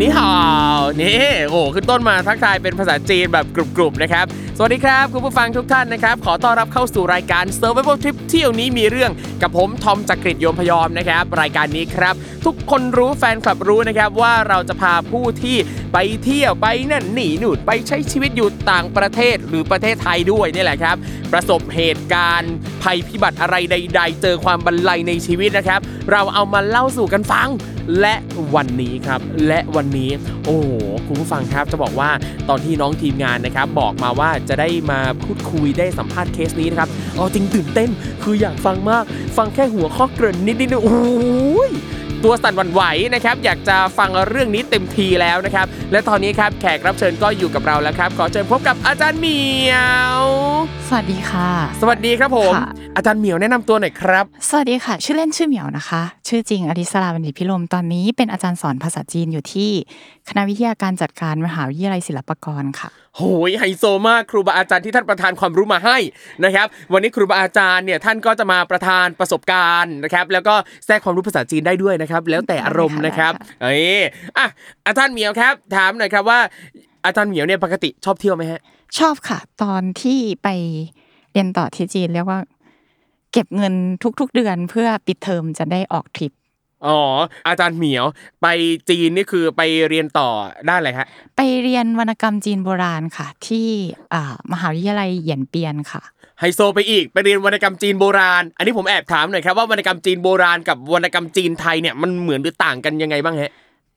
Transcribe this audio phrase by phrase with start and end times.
[0.00, 0.32] นี่ฮา
[0.78, 4.26] วนี่โอ้ขึ้นต้นมาทักทายเป็นภาษาจีนแบบกรุบๆนะครับ
[4.56, 9.10] สวัสดีครับคุณผู้ฟังทุกท่านนะครับ ขอต้อนรับเข้าสู่รายการ Survival Trip เที่ยวนี้มีเรื่อง
[9.42, 15.56] กับผมทอมจากกรีฑโยมพยอมนะครับ รายการนี้ครับ ทุกคนรู้แฟนคลับรู้นะครับว่าเราจะพาผู้ที่
[15.92, 20.96] ไปเที่ยวไปนั่นหนีหนุดไปใช้ชีวิตอยู่ต่างประเทศหรือประเทศไทยด้วยนี่แหละครับ
[21.32, 25.80] ประสบเหตุการณ์ ภัยพิบัติอะไรใด ๆ เจอความบันไลในชีวิตนะครับ
[26.12, 27.50] เราเอามาเล่าสู่กันฟัง
[28.00, 28.14] และ
[28.54, 30.10] วันนี้ครับ และวันนี้
[30.44, 30.70] โอ้โห
[31.06, 32.10] คุณผู้ฟังครับจะบอกว่า
[32.48, 37.90] ตอนที่น้องทีมงานนะครับ บอกมาว่าจะได้มาพูดคุยได้สัมภาษณ์เคสนี้นะครับเอาจริงตื่นเต้น
[38.22, 39.04] คืออยากฟังมาก
[39.36, 41.70] ฟังแค่หัวข้อเกริ่นนิดๆโอ้ย
[42.24, 42.82] ตัวสั่นหวั่นไหว
[43.14, 49.40] นะครับอยากจะฟังเรื่องนี้เต็มทีแล้วนะครับ และตอนนี้ครับแขกรับเชิญก็อยู่กับเราแล้วครับ ขอเชิญพบกับอาจารย์เหมี
[49.70, 49.74] ย
[50.20, 50.22] ว
[50.88, 59.70] สวัสดีค่ะ สวัสดีครับผมค่ะอาจารย์เหมียวแนะนำตัวหน่อยครับ สวัสดีค่ะ ชื่อเล่นชื่อเหมียวนะคะ ชื่อจริงอดิสราบัณฑิตพิรมตอนนี้เป็นอาจารย์สอนภาษาจีนอยู่ที่
[60.28, 65.98] คณะวิทยาการจัดการมหาวิทยาลัยศิลปากรค่ะ โหยไฮโซมากครูบาอาจารย์ที่ท่านประทานความรู้มาให้
[66.44, 70.54] นะครับ วันนี้ครูบาอาจารย์เนี่ยท่านก็จะมาประทานประสบการณ์นะครับ แล้วก็
[70.86, 74.00] แทรกความรู้ภาษาจีนได้ด้วยนะครับ แล้วแต่อารมณ์นะครับได้ค่ะเอ้ย
[74.38, 74.46] อะ
[74.86, 76.40] อาจารย์เหมียวครับ ถามหน่อยครับว่า
[77.06, 78.60] อาจารย์เหมียวเนี่ยปกติชอบเที่ยวไหมฮะ
[78.98, 80.48] ชอบค่ะ ตอนที่ไป
[81.32, 82.40] เรียนต่อที่จีนเรียกว่า
[83.32, 83.74] เก็บเงิน
[84.20, 86.32] ทุกๆเดือนเพื่อปิดเทอมจะได้ออกทริป
[86.86, 86.98] อ๋อ
[87.48, 88.04] อาจารย์เหมียว
[88.42, 88.46] ไป
[88.90, 90.28] จีนนี่คือไปเรียนต่อ
[90.68, 93.68] ด้านอะไรฮะไปเรียนวรรณกรรมจีนโบราณค่ะ ที่
[94.14, 96.02] อ่ามหาวิทยาลัยเหยียนเปียนค่ะ
[96.40, 103.52] ไฮโซไปอีกไปเรียนวรรณกรรมจีนโบราณ อันนี้ผมแอบถามหน่อยครับว่าวรรณกรรมจีนโบราณกับวรรณกรรมจีนไทยเนี่ยมันเหมือนหรือต่างกันยังไงบ้างฮะ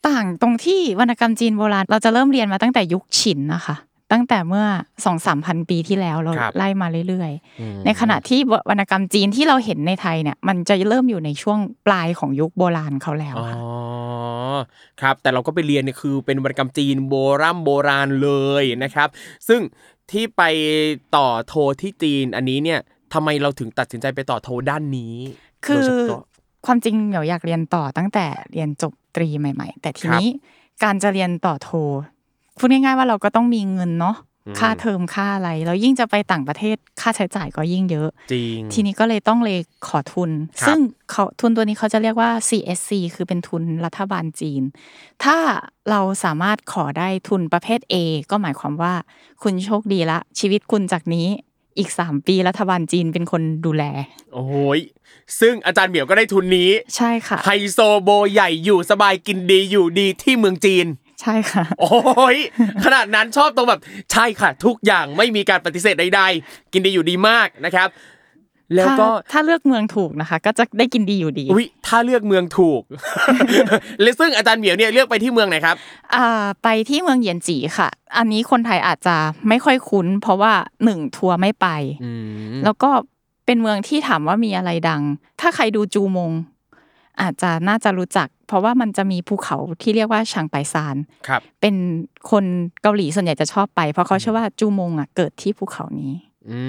[0.08, 3.76] ต่างตรงที่วรรณกรรมจีนโบราณ เราจะเริ่มเรียนมาตั้งแต่ยุคฉินนะคะ
[4.12, 4.66] ตั้งแต่เมื่อ
[5.06, 8.40] สองสามพันปีที่แล้วเราครับไล่มาเรื่อยๆ ในขณะที่
[8.70, 14.62] วรรณกรรมจีนที่เราเห็นในไทยเนี่ยมันจะเริ่มอยู่ในช่วงปลายของยุคโบราณเขาแล้วอ๋อค่ะ
[15.02, 18.32] ครับแต่เราก็ไปเรียนเนี่ยคือเป็นวรรณกรรมจีนโบราณโบราณเล
[18.62, 19.10] ยนะครับ
[19.48, 19.62] ซึ่ง
[20.12, 20.44] ที่ไป
[21.16, 22.80] ต่อโทที่จีนอันนี้เนี่ย
[23.14, 25.16] ทำไมเราถึงตัดสินใจไปต่อโทด้านนี้
[25.66, 26.24] คือโดยเฉพาะ
[26.66, 30.28] ความจริงเหมียวอยากเรียนต่อตั้งแต่เรียนจบตรีใหม่ ๆ แต่ทีนี้
[30.84, 31.70] การจะเรียนต่อโท
[32.58, 40.30] พูดง่ายๆว่าเราก็ต้องมีเงินเนาะอืมค่าเทอมค่าอะไรแล้วยิ่งจะไปต่างประเทศค่าใช้จ่ายก็ยิ่งเยอะจริงทีนี้ก็เลยต้องเลยขอทุน
[40.62, 40.80] ครับซึ่ง
[41.12, 44.62] เขาทุนตัวนี้เขาจะเรียกว่า CSC คือเป็นทุนรัฐบาลจีน
[45.24, 45.38] ถ้า
[45.90, 47.96] เราสามารถขอได้ทุนประเภท A
[48.32, 48.94] ก็หมายความว่า
[49.44, 51.28] คุณโชคดีละ ชีวิตคุณจากนี้
[51.78, 53.84] อีก 3 ปีรัฐบาลจีนเป็นคนดูแล
[54.34, 54.80] โอ้โหย
[55.40, 60.88] ซึ่งอาจารย์เหมียวก็ได้ทุนนี้ ใช่ค่ะไฮโซโบใหญ่อยู่สบายกินดีอยู่ดีที่เมืองจีน
[61.22, 62.38] ใช่ค่ะ โอ้ย
[62.86, 67.90] ขนาดนั้นชอบตรงแบบใช่ค่ะ ทุกอย่างไม่มีการปฏิเสธใด ๆ กินดีอยู่ดีมากนะครับ
[68.76, 72.82] แล้วก็ถ้าถ้าเลือกเมืองถูกนะคะ ก็จะได้กินดีอยู่ดีอุ้ยถ้าเลือกเมืองถูก
[74.02, 75.76] และซึ่งอาจารย์เหมียวเนี่ยเลือกไปที่เมืองไหนครับ
[76.16, 79.16] อ่า ไปที่เมืองเหยียนจีค่ะ อันนี้คนไทยอาจจะ
[79.50, 80.54] ไม่ค่อยคุ้น เพราะว่า
[80.84, 81.68] หนึ่งทัวร์ไม่ไป
[82.64, 82.90] แล้วก็
[83.46, 85.02] เป็นเมืองที่ถามว่ามีอะไรดัง
[85.42, 86.32] ถ้าใครดูจูมง
[87.22, 90.96] อาจจะน่าจะรู้จัก เพราะว่ามันจะมีภูเขาที่เรียกว่าชางไปซาน
[91.28, 91.76] ครับ เป็น
[92.32, 92.46] คน
[92.82, 96.14] เกาหลีส่วนใหญ่จะชอบไป เพราะเขาเชื่อว่าจูมงอะเกิดที่ภูเขานี้
[96.50, 96.60] อื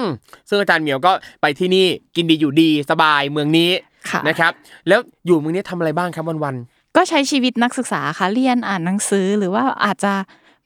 [0.00, 0.04] ม
[0.48, 1.12] ซึ่งอาจารย์เหมียวก็
[1.42, 3.70] ไปที่นี่กินดีอยู่ดีสบายเมืองนี้
[4.10, 4.52] ค่ะนะครับ
[4.88, 6.56] แล้วอยู่เมืองนี้ทำอะไรบ้างครับวัน
[6.96, 10.12] ก็ใช้ชีวิตนักศึกษาค่ะเรียนอ่านหนังสือหรือว่าอาจจะ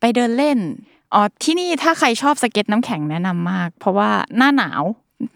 [0.01, 0.59] ไปเดินเล่น
[1.15, 4.83] อ๋อที่นี่ถ้าใครชอบสเก็ตน้ำแข็งแนะนำมาก เพราะว่าหน้าหนาว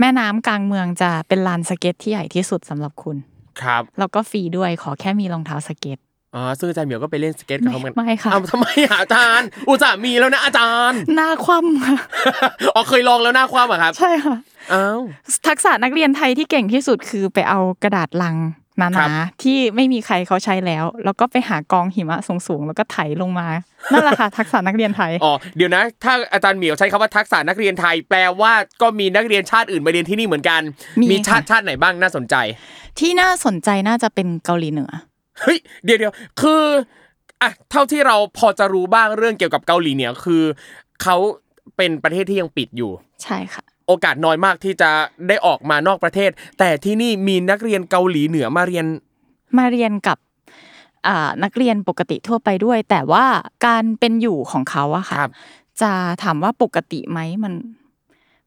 [0.01, 5.99] แม่น้ำกลางเมืองจะเป็นลานสเก็ตที่ใหญ่ที่สุดสำหรับคุณๆ ครับแล้วก็ฟรีด้วยขอแค่มีรองเท้าสเก็ต
[6.35, 11.97] อ๋อซึ่งอาจารย์เหมียวก็ไปเล่นสเก็ตกับเขาเหมือนไม่ค่ะเอาทำไมอะอาจารย์ อุตส่าห์มีแล้วนะอาจารย์ หน้าคว่ำค่ะ
[12.75, 14.37] อ๋อเคยลองแล้วหน้าคว่ำอะครับ ใช่ค่ะ
[14.73, 15.01] อ้าว
[15.49, 18.37] ทักษะนักเรียนไทยที่เก่งที่สุดคือไปเอากระดาษลัง
[18.79, 23.49] หครันาบๆที่ไม่มีใครเขาใช้แล้ว แล้วก็ไปหากองหิมะสูงๆแล้วก็ไถลงมา
[23.93, 28.53] นั่นแหละค่ะทักษะนักเรียนไทยอ๋อเดี๋ยวนะ ถ้าอาจารย์เหมียวใช้คำว่าทักษะนักเรียนไทย แปลว่า
[28.83, 30.61] ก็มีนักเรียนชาติอื่นมาเรียนที่นี่เหมือนกัน
[31.01, 32.35] มีมีชาติค่ะชาติไหนบ้างน่าสนใจ
[32.99, 34.91] ที่น่าสนใจน่าจะเป็นเกาหลีเหนือ
[35.41, 36.63] เฮ้ยเดี๋ยวเดี๋ยวคือ
[37.43, 40.43] อะเท่าที่เราพอจะรู้บ้างเรื่องเกี่ยวกับเกาหลีเนี่ยคือ
[41.03, 41.17] เขา
[41.77, 42.91] เป็นประเทศที่ยังปิดอยู่
[43.23, 44.91] ใช่ค่ะ โอกาสน้อยมากที่จะ
[45.29, 48.87] ได้ออกมานอกประเทศ แต่ที่นี่มีนักเรียนเกาหลีเหนือมาเรียน
[49.59, 50.19] มาเรียนกับ
[51.07, 53.25] อ่านักเรียนปกติทั่วไปด้วย แต่ว่า
[53.67, 55.33] การเป็นอยู่ของเขาอะค่ะครับ
[55.83, 55.91] จะ
[56.23, 57.55] ถามว่าปกติไหมมัน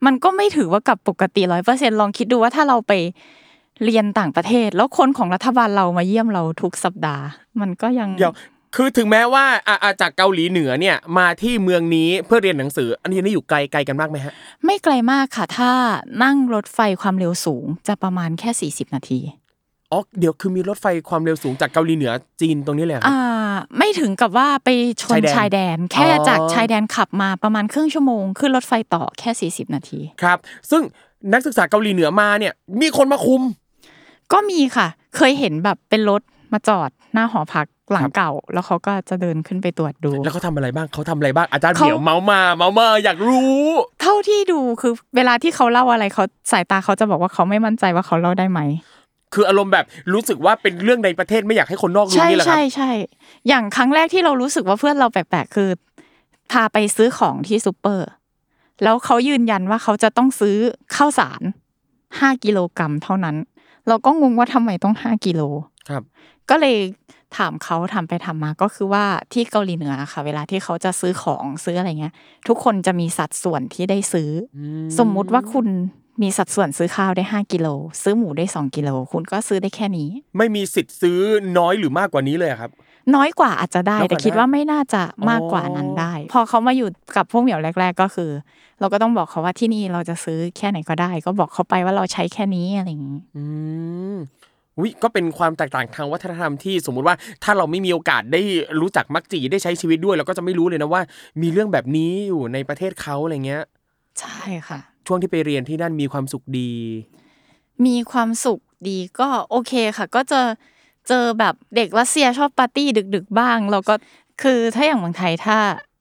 [0.06, 2.94] มันก็ไม่ถือว่ากับปกติร้อยเปอร์เซ็นลองคิดดูว่าถ้าเราไป
[3.86, 7.26] เรียนต่างประเทศ แล้วคนของรัฐบาลเรามาเยี่ยมเราทุกสัปดาห์
[7.62, 8.34] มันก็ยังเดี๋ยว
[8.75, 14.33] คือถึงแม้ว่าอะอะจากเกาหลีเหนือเนี่ยมาที่เมืองนี้เพื่อเรียนหนังสือ อันนี้นี่อยู่ไกลไกลกันมากไหมฮะ
[14.66, 15.71] ไม่ไกลมากค่ะ ถ้า
[16.24, 19.19] นั่งรถไฟความเร็วสูงจะประมาณแค่ 40 นาที
[19.92, 22.12] อ๋อเดี๋ยวคือมีรถไฟความเร็วสูงจากเกาหลีเหนือ
[22.42, 24.69] จีนตรงนี้เลยเหรอครับอ่าไม่ถึงกับว่าไป
[25.01, 30.38] ชนชายแดนชายแดนแค่อ๋อจากชายแดนขับมาประมาณครึ่งชั่วโมงขึ้นรถไฟต่อแค่ 40 นาทีครับ
[30.71, 30.81] ซึ่ง
[31.33, 33.42] นักศึกษาเกาหลีเหนือมาเนี่ย มีคนมาคุม
[34.33, 36.21] ก็มีค่ะ เคยเห็นแบบเป็นรถ
[36.54, 43.64] มาจอดหน้าหอพัก หลังเก่า แล้วเขาก็จะเดินขึ้นไปตรวจดู แล้วเขาทำอะไรบ้างเขาทำอะไรบ้างอาจารย์เขาเหมียวเมามาเมามาอยากรู้
[44.02, 48.60] เท่าที่ดูคือเวลาที่เขาเล่าอะไรเขาสายตาเขาจะบอกว่าเขาไม่มั่นใจว่าเขาเล่าได้ไหม
[49.34, 52.92] คืออารมณ์แบบรู้สึกว่าเป็นเรื่องในประเทศไม่อยากให้คนนอกรู้ใช่นี่แหละครัใช่บใช่
[53.48, 55.70] อย่างครั้งแรกที่เรารู้สึกว่าเพื่อนเราแปลกๆคือ
[56.52, 58.08] พาไปซื้อของที่ซูเปอร์
[58.84, 60.56] แล้วเขายืนยันว่าเขาจะต้องซื้อ
[60.96, 61.42] ข้าวสาร
[62.20, 63.36] ห้ากิโลกรัมเท่านั้น
[63.88, 65.42] เราก็งงว่าทำไมต้องห้ากิโล
[65.90, 66.04] ครับ
[66.50, 66.76] ก็เลย
[67.38, 72.14] ถามเขาทำไปทำมาก็คือว่าที่เกาหลีเหนือค่ะ เวลาที่เขาจะซื้อของซื้ออะไรเงี้ย
[72.48, 74.60] ทุกคนจะมีสัดส่วนที่ได้ซื้ออ
[75.00, 75.68] สมมุติว่าคุณ
[76.22, 77.68] มีสัดส่วนซื้อข้าวได้ 5กิโล
[78.04, 81.20] ซื้อหมูได้ 2กิโลคุณก็ซื้อได้แค่นี้ ไม่มีสิทธิ์ซื้อ
[81.58, 82.72] น้อยหรือมากกว่านี้เลยอะครับ
[83.16, 88.31] น้อยกว่าอาจจะได้น้อยกว่าแต่คิดว่าไม่น่าจะมากกว่านั้นได้ พอเขามาอยู่กับพวกเหมียวแรก ๆ ก็คือ
[88.80, 93.44] เราก็ต้องบอกเขาว่าที่นี่เราจะซื้อแค่ไหนก็ได้ ก็บอกเขาไปว่าเราใช้แค่นี้อะไรอย่างนี้อื
[94.14, 94.16] ม
[94.81, 98.42] วิก็เป็นความแตกต่างทางวัฒนธรรมที่สมมุติว่าถ้าเราไม่มีโอกาสได้
[98.81, 101.02] รู้จักมักจีได้ใช้ชีวิตด้วย เราก็จะไม่รู้เลยนะว่า
[101.42, 103.64] มีเรื่องแบบนี้อยู่ในประเทศเขาอะไรเงี้ย
[104.20, 106.72] ใช่ค่ะ ช่วงที่ไปเรียนที่นั่นมีความสุขดี
[107.86, 108.60] มีความสุข
[108.90, 110.42] ดีก็โอเคค่ะ ก็จะ
[111.08, 113.96] เจอแบบเด็กรัสเซียชอบปาร์ตี้ดึก ๆ บ้างเราก็
[114.42, 115.58] คือถ้าอย่างเมืองไทยถ้า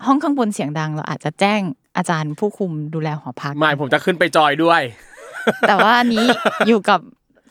[0.06, 1.60] ห้องข้างบนเสียงดัง เราอาจจะแจ้ง
[1.96, 4.82] อาจารย์ผู้คุมดูแลหอพักไม่ผมจะขึ้นไปจอยด้วย
[5.68, 6.26] แต่ว่าอันนี้
[6.68, 7.00] อยู่กับ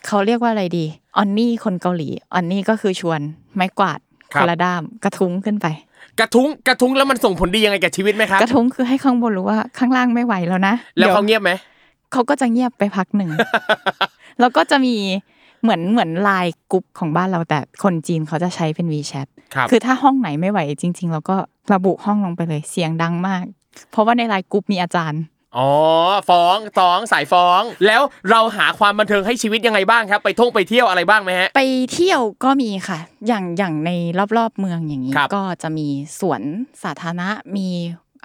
[0.05, 0.85] เขาเรียกว่าอะไรดี
[1.17, 3.19] ออนนี่คนเกาหลีออนนี่ก็คือชวน
[3.55, 5.67] ไม้กวาดคครับนละด้ามกระทุ้งขึ้นไป
[6.19, 11.51] กระทุ้งกระทุ้งแล้วมันส่งผลดียังไงกับชีวิตไหมครับกระทุ้งคือให้ข้างบนรู้ว่าข้างล่างไม่ไหวแล้วนะแล้วดี๋เขาเงียบไหม
[12.11, 13.29] เขาก็จะเงียบไปพักหนึ่ง
[14.39, 14.95] แล้วก็จะมี
[15.61, 21.37] เหมือนเหมือนไลน์กรุ๊ปของบ้านเราแต่คนจีนเขาจะใช้เป็น WeChat ครับคือถ้าห้องไหนไม่ไหวจริง ๆ เราก็
[21.73, 23.43] ระบุห้องลงไปเลยเสียงดังมาก
[23.91, 25.21] เพราะว่าในไลน์กรุ๊ปมีอาจารย์
[25.57, 25.69] อ๋อ
[26.29, 28.01] ฟ้องฟ้องสายฟ้อง แล้ว
[28.31, 31.61] เราหาความบันเทิงให้ชีวิตยังไงบ้างครับ ไปท่องไปเที่ยวอะไรบ้างไหมฮะ ไป
[31.93, 33.91] เที่ยวก็มีค่ะ อย่างอย่างใน
[34.37, 35.87] รอบๆเมืองอย่างนี้ครับก็จะมี
[36.19, 36.41] สวน
[36.83, 37.67] สาธารณะมี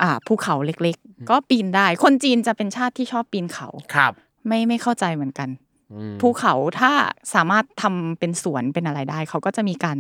[0.02, 4.12] อ่าภูเขาเล็กๆ ก็ปีนได้ คนจีนจะเป็นชาติที่ชอบปีนเขาครับ
[4.46, 5.48] ไม่ไม่เข้าใจเหมือนกัน
[5.92, 6.92] อืมภูเขาถ้า
[7.34, 9.98] สามารถทำเป็นสวนเป็นอะไรได้ เขาก็จะมีการ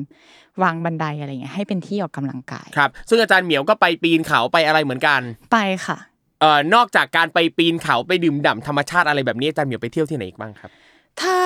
[0.62, 5.20] วางบันไดอะไรเงี้ยให้เป็นที่ออกกำลังกายครับ ซึ่งอาจารย์เหมียวก็ไปปีนเขาไปอะไรเหมือนกัน
[5.52, 5.98] ไปค่ะ
[6.42, 10.70] เอ่อนอกจากการไปปีนเขาไปดื่มด่ำธรรมชาติอะไรแบบนี้อาจารย์เหมียวไปเที่ยวที่ไหนอีกบ้างครับ
[11.20, 11.38] ถ้า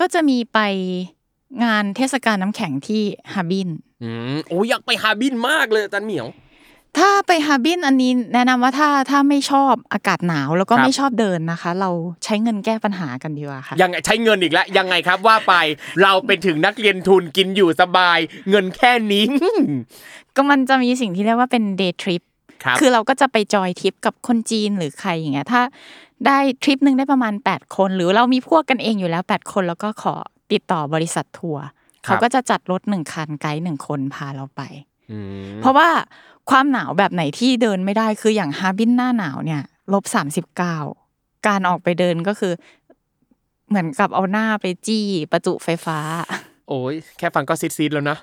[0.00, 0.58] ก็จะมีไป
[1.64, 3.02] งานเทศกาลน้ำแข็งที่
[3.32, 3.68] ฮาร์บิน
[4.02, 6.28] อืมโอ้ยอยากไปฮาร์บินมากเลยอาจารย์เหมียว
[6.98, 11.90] ถ้าไปฮาร์บินอันนี้แนะนำว่าถ้าถ้าไม่ชอบอากาศหนาวแล้วก็ครับ ไม่ชอบเดินนะคะ เรา
[12.24, 15.54] ใช้เงินแก้ปัญหากันดีกว่าค่ะ ยังไงใช้เงินอีกแล้วยังไงครับว่าไป
[16.02, 18.18] เราเป็นถึงนักเรียนทุนกินอยู่สบาย
[18.50, 19.24] เงินแค่นี้
[20.36, 22.22] ก็มันจะมีสิ่งที่เรียกว่าเป็น day trip
[22.64, 25.62] ครับคือเราก็จะไปจอยทริปกับคนจีนหรือใครอย่างเงี้ยถ้า
[26.26, 30.14] ได้ทริปหนึ่งได้ประมาณ 8 คน หรือเรามีพวกกันเองอยู่แล้ว 8 คนแล้วก็ขอ
[30.52, 31.64] ติดต่อบริษัททัวร์
[32.04, 34.62] เขาก็จะจัดรถหนึ่งคันไกด์หนึ่งคนพาเราไป
[35.12, 35.88] อืมเพราะว่า
[36.50, 40.76] ความหนาวแบบไหนที่เดินไม่ได้คืออย่างฮาร์บินหน้าหนาวเนี่ยลบสามสิบเก้า
[41.46, 42.52] การออกไปเดินก็คือ
[43.68, 45.98] เหมือนกับเอาหน้าไปจี้ประจุไฟฟ้า
[46.68, 48.18] โอ้ยแค่ฟังก็ซีดๆแล้วนะ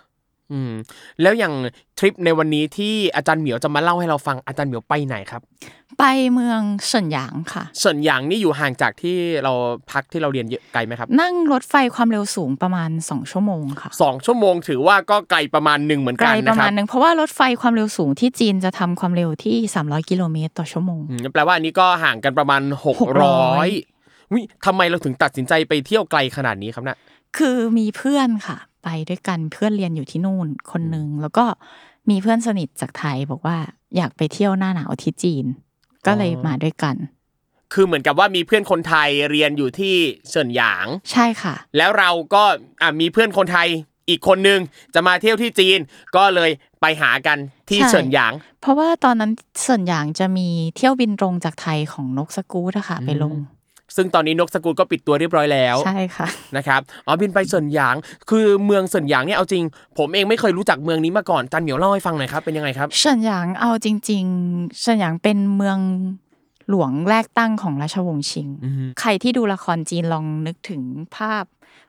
[0.52, 0.74] อืม
[1.22, 1.54] แล้วอย่าง
[2.00, 5.42] ทริปในวันนี้ที่อาจารย์เหมียวจะมาเล่าให้เราฟังอาจารย์เหมียวไปไหนครับ
[6.00, 6.04] ไป
[6.34, 9.54] เมืองเฉินหยางค่ะส่วนอย่างนี่อยู่ห่างจากที่เรา
[9.92, 23.70] พักที่เราเรียนเยอะไกลไหมครับ นั่งรถไฟความเร็วสูงประมาณสองชั่วโมงค่ะสองชั่วโมงถือว่าก็ไกลประมาณหนึ่งเหมือนไกกัลนปนะระคมารัณบหนึ่งเพราะว่ารถไฟความเร็วสูงที่จีนจะทำความเร็วที่ 300 กิโลเมตรต่อชั่วโมงอืมแปลว่าอันนี้ก็ห่างกันประมาณหกร้อย
[24.34, 26.98] วิทำไมเราถึงตัดสินใจไปเที่ยวไกลขนาดนี้ครับเนะ
[27.38, 31.46] คือมีเพื่อนค่ะ ไปด้วยกันเพื่อนเรียนอยู่ที่นู่นคนหนึ่งแล้วก็
[32.10, 33.58] มีเพื่อนสนิทจากไทยบอกว่า
[33.96, 35.46] อยากไปเที่ยวหน้าหนาวที่จีน
[36.06, 36.96] ก็เลยมาด้วยกัน
[37.74, 39.96] คือเหมือนกับว่ามีเพื่อนคนไทยเรียนอยู่ที่
[40.30, 42.44] เฉินหยาง ใช่ค่ะ แล้วเราก็
[42.82, 43.68] อะมีเพื่อนคนไทย
[44.10, 44.60] อีกคนนึง
[44.94, 45.80] จะมาเที่ยวที่จีน
[46.16, 47.38] ก็เลยไปหากัน
[47.70, 49.32] ที่ใช่เฉินหยาง เพราะว่าตอนนั้น
[49.66, 53.36] ส่วนอย่างจะมีเที่ยวบินตรงจากไทยของนกสกูตอะค่ะไปลง
[53.96, 56.28] ซึ่งตอนนี้นกสกุลก็ปิดตัวเรียบร้อยแล้วใช่ค่ะ
[56.58, 57.96] นะครับอ๋อบินไปเฉินหยาง
[58.30, 59.64] คือเมืองเฉินหยางเนี่ยเอาจริง
[59.98, 65.80] ผมเองไม่เคยรู้จักเมืองนี้มาก่อนจันเหมียวเล่าให้ฟังหน่อยครับเป็นยังไงครับเฉินหยางเอาจริงๆเฉินหยางเป็นเมือง
[66.70, 68.48] หลวงแรกตั้งของราชวงศ์ชิง
[69.00, 70.82] ใครที่ดูละครจีนลองนึกถึง
[71.16, 71.44] ภาพ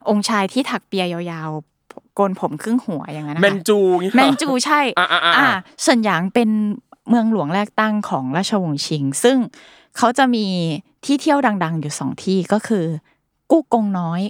[0.09, 5.49] องค์ชายที่ถักเปียยาวๆโกนผมครึ่งหัวอย่างนั้นนะคะแมนจูงี้เหรอแมนจูใช่อ่าอ่าอ่าอ่า
[5.83, 6.51] เซินหยางเป็น
[7.09, 9.37] เมืองหลวงแรกตั้งของราชวงศ์ชิง ซึ่ง
[9.97, 10.47] เขาจะมี
[11.05, 12.85] ที่เที่ยวดัง ๆ อยู่สองที่ก็คือ
[13.51, 14.21] กู้กงน้อย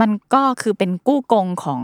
[0.00, 1.82] มันก็คือเป็นกู้กงของ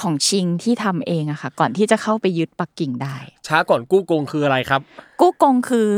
[0.00, 4.80] ของชิงที่ทำเองอะค่ะ ก่อนที่จะเข้าไปยึดปักกิ่งได้ ช้าก่อนกู้กงคืออะไรครับ
[5.20, 5.88] กู้กงคือ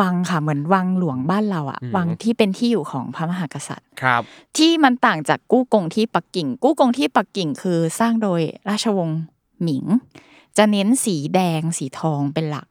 [0.00, 4.22] วังค่ะเหมือนวังหลวงบ้านเราอะอืมวังที่เป็นที่อยู่ของพระมหากษัตริย์ครับ
[4.56, 9.20] ที่มันต่างจากกู้กงที่ปักกิ่ง กู้กงที่ปักกิ่งคือสร้างโดยราชวงศ์
[9.62, 9.84] หมิง
[10.58, 12.68] จะเน้นสีแดงสีทองเป็นหลัก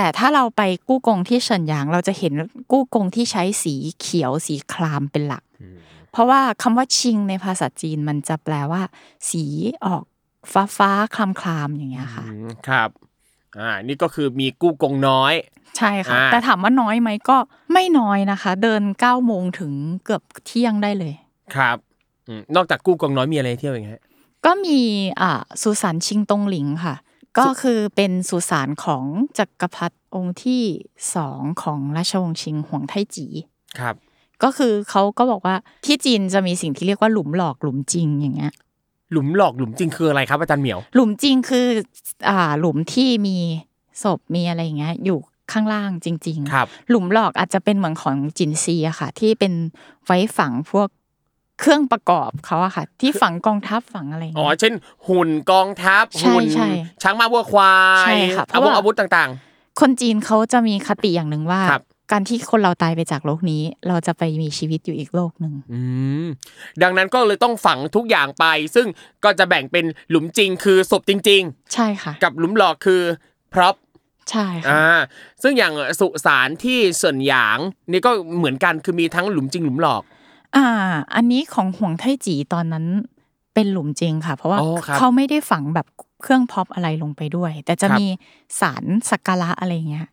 [0.00, 2.32] แต่ถ้าเราไปกู้กงที่เฉินหยาง เราจะเห็น
[2.72, 5.42] กู้กงที่ใช้สีเขียวสีครามเป็นหลัก
[6.12, 8.82] เพราะว่าคำว่าชิงในภาษาจีนมันจะแปลว่า
[9.30, 9.44] สี
[9.84, 10.02] ออก
[10.52, 12.88] ฟ้าฟ้าๆคลามคลามๆอย่างเงี้ยค่ะอืมครับ
[13.58, 15.34] อ่านี่ก็คือมีกู้กงน้อย
[15.76, 17.36] ใช่ค่ะอ่าแต่ถามว่าน้อยไหมก็
[17.72, 19.72] ไม่น้อยนะคะ เดิน9ก้าโมงถึง
[20.04, 21.14] เกือบเที่ยงได้เลย
[21.54, 21.76] ครับ
[22.28, 24.02] อืมนอกจากกู้กงน้อยมีอะไรให้เที่ยวอีกฮะ
[24.44, 24.80] ก็มี
[25.20, 25.30] อ่า
[25.62, 26.94] สุสานชิงตงหลิงค่ะ
[27.38, 29.04] ก็คือเป็นสุสานของ
[29.38, 30.62] จักรพรรดิองค์ที่
[31.14, 33.26] สองของราชวงศ์ชิงหวงไทจี
[33.78, 33.94] ครับ
[34.42, 35.54] ก็คือเขาก็บอกว่า
[35.86, 38.52] ที่จีนจะมีสิ่งที่เรียกว่าหลุมหลอกหลุมจริงอย่างเงี้ย
[39.12, 41.66] หลุมหลอกหลุมจริงคืออะไรครับอาจารย์เหมียว หลุมจริงคือ
[42.28, 43.36] อ่า หลุมที่มี
[44.02, 45.18] ศพมีอะไรอย่างเงี้ย อยู่
[45.52, 49.52] ข้างล่างจริง ๆ ครับ หลุมหลอกอาจจะเป็นเหมือนของจินซีอะค่ะ ที่เป็น
[50.04, 50.88] ไว้ฝังพวก
[51.60, 54.72] เครื่องประกอบเขาอะค่ะ ที่ฝังกองทัพฝังอะไรอย่างอ๋อเงี้ยเช่น
[55.08, 56.68] หุ่นกองทัพใช่หุ่นใช่
[57.02, 59.30] ช้างม้าวัวควายใช่ค่ะเพอาราะวุธว่าอาวุธต่าง
[59.82, 65.80] คนจีนเขาจะมีคติอย่างหนึ่งว่าครับการที่คนเราตายไปจากโลกนี้ เราจะไปมีชีวิตอยู่อีกโลกหนึ่งๆอื
[66.24, 66.26] ม
[66.82, 68.86] ดังนั้นก็เลยต้องฝังทุกอย่างไป ซึ่ง
[69.24, 71.42] ก็จะแบ่งเป็นหลุมจริงคือศพจริง
[71.74, 73.02] ใช่ค่ะๆกับหลุมหลอกคือ
[73.54, 73.76] พร็อพ
[74.30, 74.98] ใช่ค่ะอ่า
[75.42, 77.58] ซึ่งอย่างสุสานที่เสินหยาง
[77.90, 80.02] นี่ก็เหมือนกันคือมีทั้งหลุมจริงหลุมหลอก
[80.56, 80.66] อ่า
[81.14, 82.86] อันนี้ของห่วงไทจีตอนนั้น
[83.54, 85.86] เป็นหลุมจริงค่ะ เพราะว่าอ๋อครับเขาไม่ได้ฝังแบบ
[86.22, 88.06] เครื่องพ็อปอะไรลงไปด้วย แต่จะครับมี
[88.60, 90.06] สารสักการะอะไรเงี้ย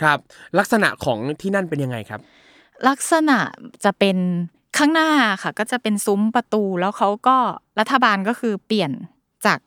[0.00, 0.18] ครับ
[0.58, 2.20] ลักษณะของที่นั่นเป็นยังไงครับ
[2.88, 3.38] ลักษณะ
[3.84, 4.16] จะเป็น
[4.78, 5.10] ข้างหน้า
[5.42, 7.36] ค่ะ ก็จะเป็นซุ้มประตูแล้วเขาก็
[7.78, 8.90] รัฐบาลก็คือเปลี่ยน
[9.46, 9.58] จาก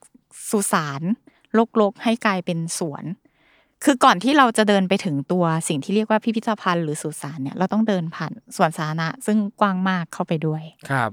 [0.49, 1.01] สุสาน
[1.81, 3.03] ลกๆให้กลายเป็นสวน
[3.83, 10.61] คือก่อนที่เราจะเดินไปถึงตัวสิ่งที่เรียกว่าพิพิธภัณฑ์หรือสุสานเนี่ยเราต้องเดินผ่านสวนสาธารณะซึ่งกว้างมากเข้าไปด้วย
[10.91, 11.11] ครับ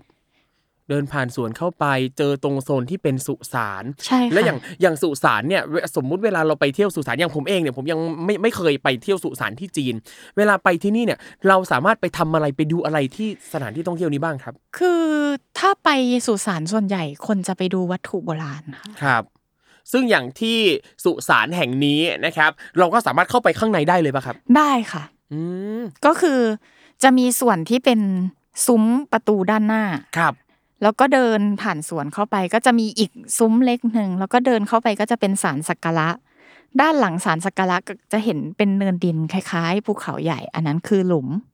[0.88, 1.86] เดินผ่านสวนเข้าไป
[2.18, 9.94] เจอตรงโซนที่เป็นสุสานใช่ค่ะแล้วอย่างอย่างสุสานเนี่ยเวสมมุติเวลาเราไปเที่ยวสุสานอย่างผมเองเนี่ยผมยังไม่ไม่เคยไปเที่ยวสุสานที่จีน
[10.36, 15.04] เวลาไปที่นี่เนี่ย เราสามารถไปทำอะไรไปดูอะไรที่สถานที่ท่องเที่ยวนี้บ้างครับ คือ
[15.58, 15.88] ถ้าไป
[16.26, 19.24] สุสานส่วนใหญ่คนจะไปดูวัตถุโบราณค่ะครับ
[19.92, 20.58] ซึ่งอย่างที่
[21.04, 25.40] สุสานแห่งนี้นะครับ เราก็สามารถเข้าไปข้างในได้เลยป่ะครับ ได้ค่ะอื
[25.78, 26.40] มก็คือ
[27.02, 28.00] จะมีส่วนที่เป็น
[28.66, 29.84] ซุ้มประตูด้านหน้า
[30.18, 30.34] ครับ
[30.82, 36.08] แล้วก็เดินผ่านสวนเข้าไปก็จะมีอีกซุ้มเล็กหนึ่งแล้วก็เดินเข้าไปก็จะเป็นศาลสักการะ
[36.80, 41.49] ด้านหลังศาลสักการะก็จะเห็นเป็นเนินดินคล้ายๆภูเขาใหญ่ อันนั้นคือหลุมครับ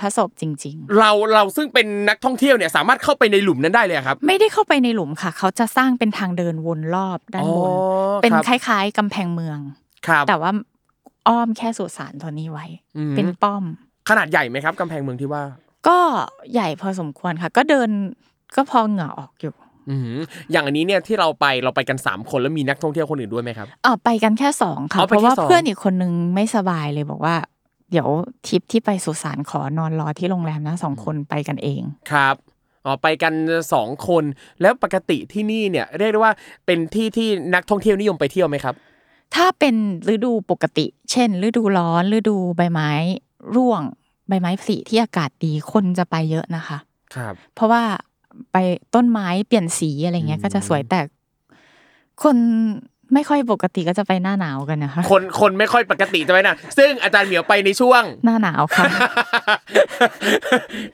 [0.00, 7.78] พระศพจริงเราเราซึ่งเป็นนักท่องเที่ยวเนี่ยสามารถเข้าไปในหลุมนั้นได้เลยอะครับๆไม่ได้เข้าไปในหลุมค่ะ เขาจะสร้างเป็นทางเดินวนรอบด้านบนอ๋
[8.10, 9.58] อเป็นครับคล้ายๆกำแพงเมือง
[10.06, 10.50] ครับแต่ว่า
[11.28, 12.66] อ้อมแค่สุสานตัวนี้ไว้
[12.96, 13.64] อืมเป็นป้อม
[14.08, 15.42] ขนาดใหญ่ไหมครับกำแพงเมืองที่ว่า
[15.88, 15.98] ก็
[16.52, 17.90] ใหญ่พอสมควรค่ะ ก็เดิน
[18.56, 19.54] ก็พอเหงื่อออกอยู่
[19.90, 20.18] อืม
[20.52, 27.34] อย่างอันนี้เนี่ยที่เราไปเราไปกัน 3 คนแล้วมีนักท่องเที่ยวคนอื่นด้วยไหมครับเออไปกันแค่สองค่ะอ๋อไปเพราะว่าแค่สองเพื่อนอีกคนนึงไม่สบายเลยบอกว่า
[27.90, 28.08] เดี๋ยว
[28.46, 32.36] ทริปที่ไปสุสานขอนอนรอที่โรงแรมนะสองคนไปกันเองครับ
[32.84, 33.34] อ๋อไปกัน
[33.72, 34.24] สองคน
[34.60, 36.34] แล้วปกติที่นี่เนี่ยเรียกได้ว่า
[36.66, 38.74] เป็นที่ที่นักท่องเที่ยวนิยมไปเที่ยวไหมครับ
[39.34, 39.74] ถ้าเป็น
[40.14, 42.90] ฤดูปกติ เช่น ฤดูร้อนฤดูใบไม้
[43.56, 43.82] ร่วง
[44.28, 46.78] ใบไม้ผลิที่อากาศดีคนจะไปเยอะนะคะ
[47.14, 47.82] ครับ เพราะว่า
[48.52, 48.56] ไป
[48.94, 51.00] ต้นไม้เปลี่ยนสีอะไรเงี้ยอืมก็จะสวยแต่
[52.22, 52.36] คน
[53.14, 58.84] ไม่ค่อยปกติก็จะไปหน้าหนาวกันนะคะคนคนไม่ค่อยปกติจะไปนะซึ่งอาจารย์เหมียวไปในช่วง หน้าหนาวค่ะ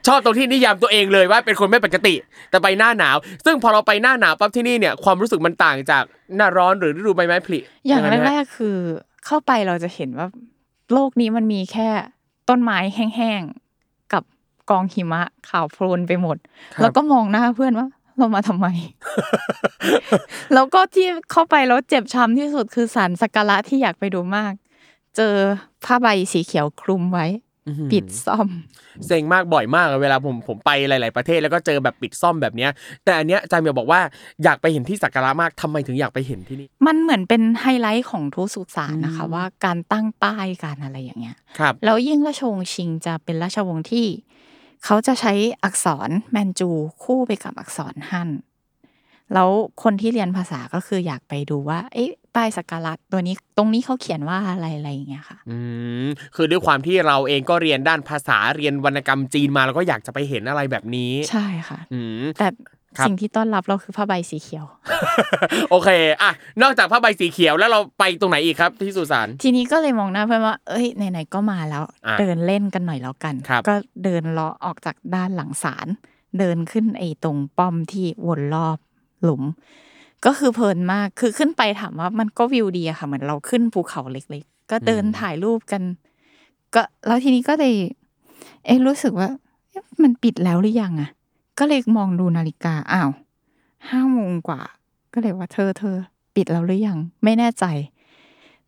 [0.07, 2.14] ชอบตรงที่นิยามตัวเองเลยว่าเป็นคนไม่ปกติ
[2.50, 6.05] แต่ไปหน้าหนาว ซึ่งพอเราไปหน้าหนาวปั๊บที่นี่เนี่ยความรู้สึกมันต่างจาก
[6.37, 8.76] หน้าร้อนหรือฤดูใบไม้ผลิอย่างนั้นแรฮะกๆคือ
[9.26, 10.26] เข้าไปเราจะเห็นว่า
[10.93, 11.88] โลกนี้มันมีแค่
[12.49, 14.23] ต้นไม้แห้งๆกับ
[14.71, 16.37] กองหิมะขาวโพลนไปหมด
[16.75, 17.87] ครับแล้วก็มองหน้าเพื่อนว่า
[18.20, 18.66] เรามาทำไม
[20.54, 24.52] แล้วก็ที่เข้าไปแล้วเจ็บช้ำที่สุดคือสารสักการะที่อยากไปดูมาก
[25.16, 25.34] เจอ
[25.84, 27.26] ผ้าใบสีเขียวคลุมไว้
[27.66, 28.48] อื้อหือปิดซ่อม
[29.06, 32.70] เซ็งมากบ่อยมากอะเวลาผมผมไปหลาย ๆประเทศแล้วก็เจอแบบปิดซ่อมแบบเนี้ย
[33.04, 34.00] แต่อันเนี้ยอาจารย์เหมียวบอกว่า
[34.44, 44.06] อยากไปเห็นที่สักการะมากทำไมถึงอยากไปเห็นที่นี่ มันเหมือนเป็นไฮไลท์ของทุกสุสานนะคะอืมว่าการตั้งป้ายการอะไรอย่างเงี้ย ครับ แล้วยิ่งราชวงศ์ชิงจะเป็นราชวงศ์ที่
[44.84, 45.32] เขาจะใช้
[45.64, 46.70] อักษรแมนจู
[47.02, 48.30] คู่ไปกับอักษรฮั่น
[49.34, 49.50] แล้ว
[49.82, 55.58] คนที่เรียนภาษาก็คืออยากไปดูว่า เอ๊ะป้ายสักการะตัวนี้ตรงนี้เขาเขียนว่าอะไรอะไรอย่างเงี้ยค่ะ อื
[56.04, 64.64] มคือด้วยความที่เราเองก็เรียนด้านภาษาเรียนวรรณกรรมจีนมาเราก็อยากจะไปเห็นอะไรแบบนี้ ใช่ค่ะ อืมแต่ครับ สิ่งที่ต้อนรับเราคือผ้าใบสีเขียว
[65.70, 65.88] โอเค
[66.23, 66.30] อะ
[66.62, 75.87] นอกจากผ้าใบสีเขียวแล้วเราไปตรงไหนอีกครับที่สุสานทีนี้ก็เลยมองหน้าเพื่อนว่า เอ้ยไหนๆก็มาแล้วอะเดินเล่นกันหน่อยแล้วกันครับก็เดินเลาะออกจากด้านหลังศาล
[76.38, 78.78] เดินขึ้นไอ้ตรงป้อมที่วนรอบ
[79.23, 79.42] หลุม
[80.26, 85.82] ก็คือเพลินมากคือขึ้นไปถามว่ามันก็วิวดีอะค่ะเหมือนเราขึ้นภูเขาเล็ก ๆ ก็เดินถ่ายรูปกัน
[86.75, 87.75] ก็แล้วทีนี้ก็เลย
[88.64, 89.28] เอ๊ะรู้สึกว่า
[89.70, 91.11] เอ๊ะมันปิดแล้วหรือยังอะ
[91.59, 93.11] ก็เลยมองดูนาฬิกาอ้าว
[93.88, 94.61] ห้าโมงกว่า
[95.12, 95.97] ก็เลยว่าเธอเธอ
[96.35, 97.64] ปิดแล้วหรือยัง ไม่แน่ใจ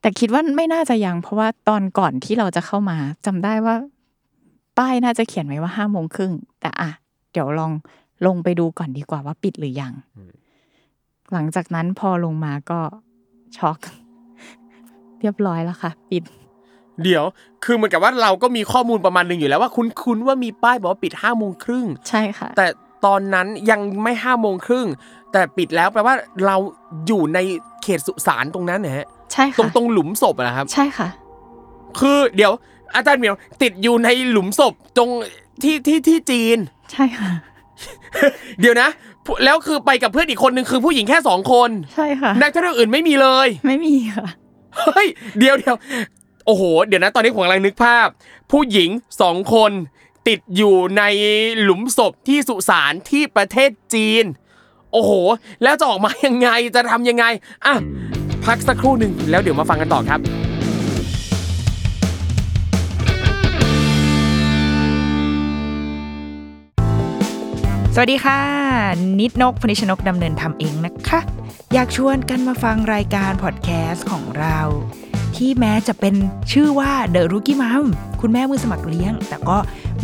[0.01, 2.97] แต่คิดว่าไม่น่าจะยัง เพราะว่าตอนก่อนที่เราจะเข้ามา
[3.27, 3.77] จำได้ว่า
[4.79, 6.91] ป้ายน่าจะเขียนไว้ว่าห้าโมงครึ่งแต่อะ
[7.33, 7.73] เดี๋ยวลอง
[8.27, 9.93] ลงไปดูก่อนดีกว่าว่าปิดหรือยัง
[11.33, 12.81] หลังจากนั้นพอลงมาก็
[13.57, 13.79] ช็อก
[15.21, 16.23] เรียบร้อยแล้วค่ะ ปิด
[17.05, 17.25] เดี๋ยว
[17.65, 22.67] คือเหมือนกับว่าเราก็มีข้อมูลประมาณหนึ่งอยู่แล้วว่าคุ้นคุ้นๆว่ามีป้ายบอกว่าปิดห้าโมงครึ่งใช่ค่ะ แต่
[23.07, 24.87] ตอนนั้นยังไม่ห้าโมงครึ่ง
[25.33, 26.15] แต่ปิดแล้วแปลว่า
[26.47, 26.57] เรา
[27.07, 27.39] อยู่ใน
[27.83, 31.09] เขตสุสานตรงนั้นนะฮะใช่ตรงค่ะตรงหลุมศพอะนะครับ ใช่ค่ะ
[32.01, 32.53] คือเดี๋ยว
[32.95, 35.11] อาจารย์เหมียวติดอยู่ในหลุมศพตรง
[35.63, 36.59] ที่ที่ที่จีน
[36.93, 37.31] ใช่ค่ะ
[38.61, 38.89] เดี๋ยวนะ
[39.45, 44.27] แล้วคือไปกับเพื่อนอีกคนนึงคือผู้หญิงแค่สองคน ใช่ค่ะนักท่องเที่ยวอื่นไม่มีเลย ไม่มีค่ะ
[44.79, 45.07] เฮ้ย
[45.39, 45.77] เดี๋ยวเดี๋ยว
[46.47, 48.07] โอ้โห เดี๋ยวนะตอนนี้ผมกำลังนึกภาพ
[48.51, 49.73] ผู้หญิงสองคน
[50.29, 51.03] ติดอยู่ใน
[51.61, 54.25] หลุมศพที่สุสานที่ประเทศจีน
[54.93, 55.13] โอ้โห
[55.63, 57.25] แล้วจะออกมายังไงจะทำยังไง
[57.65, 57.75] อะ
[58.45, 60.21] พักสักครู่หนึ่งแล้วเดี๋ยวมาฟังกันต่อครับ
[67.95, 68.41] สวัสดีค่ะ
[69.21, 71.21] นิดนกพนิชนกดำเนินทำเองนะคะ
[71.75, 74.59] อยากชวนกันมาฟังรายการพอดแคสต์ของเรา
[75.37, 76.15] ที่แม้จะเป็น
[76.53, 77.85] ชื่อว่า The Rookie Mom
[78.21, 79.57] คุณแม่มือสมัครเลี้ยง แต่ก็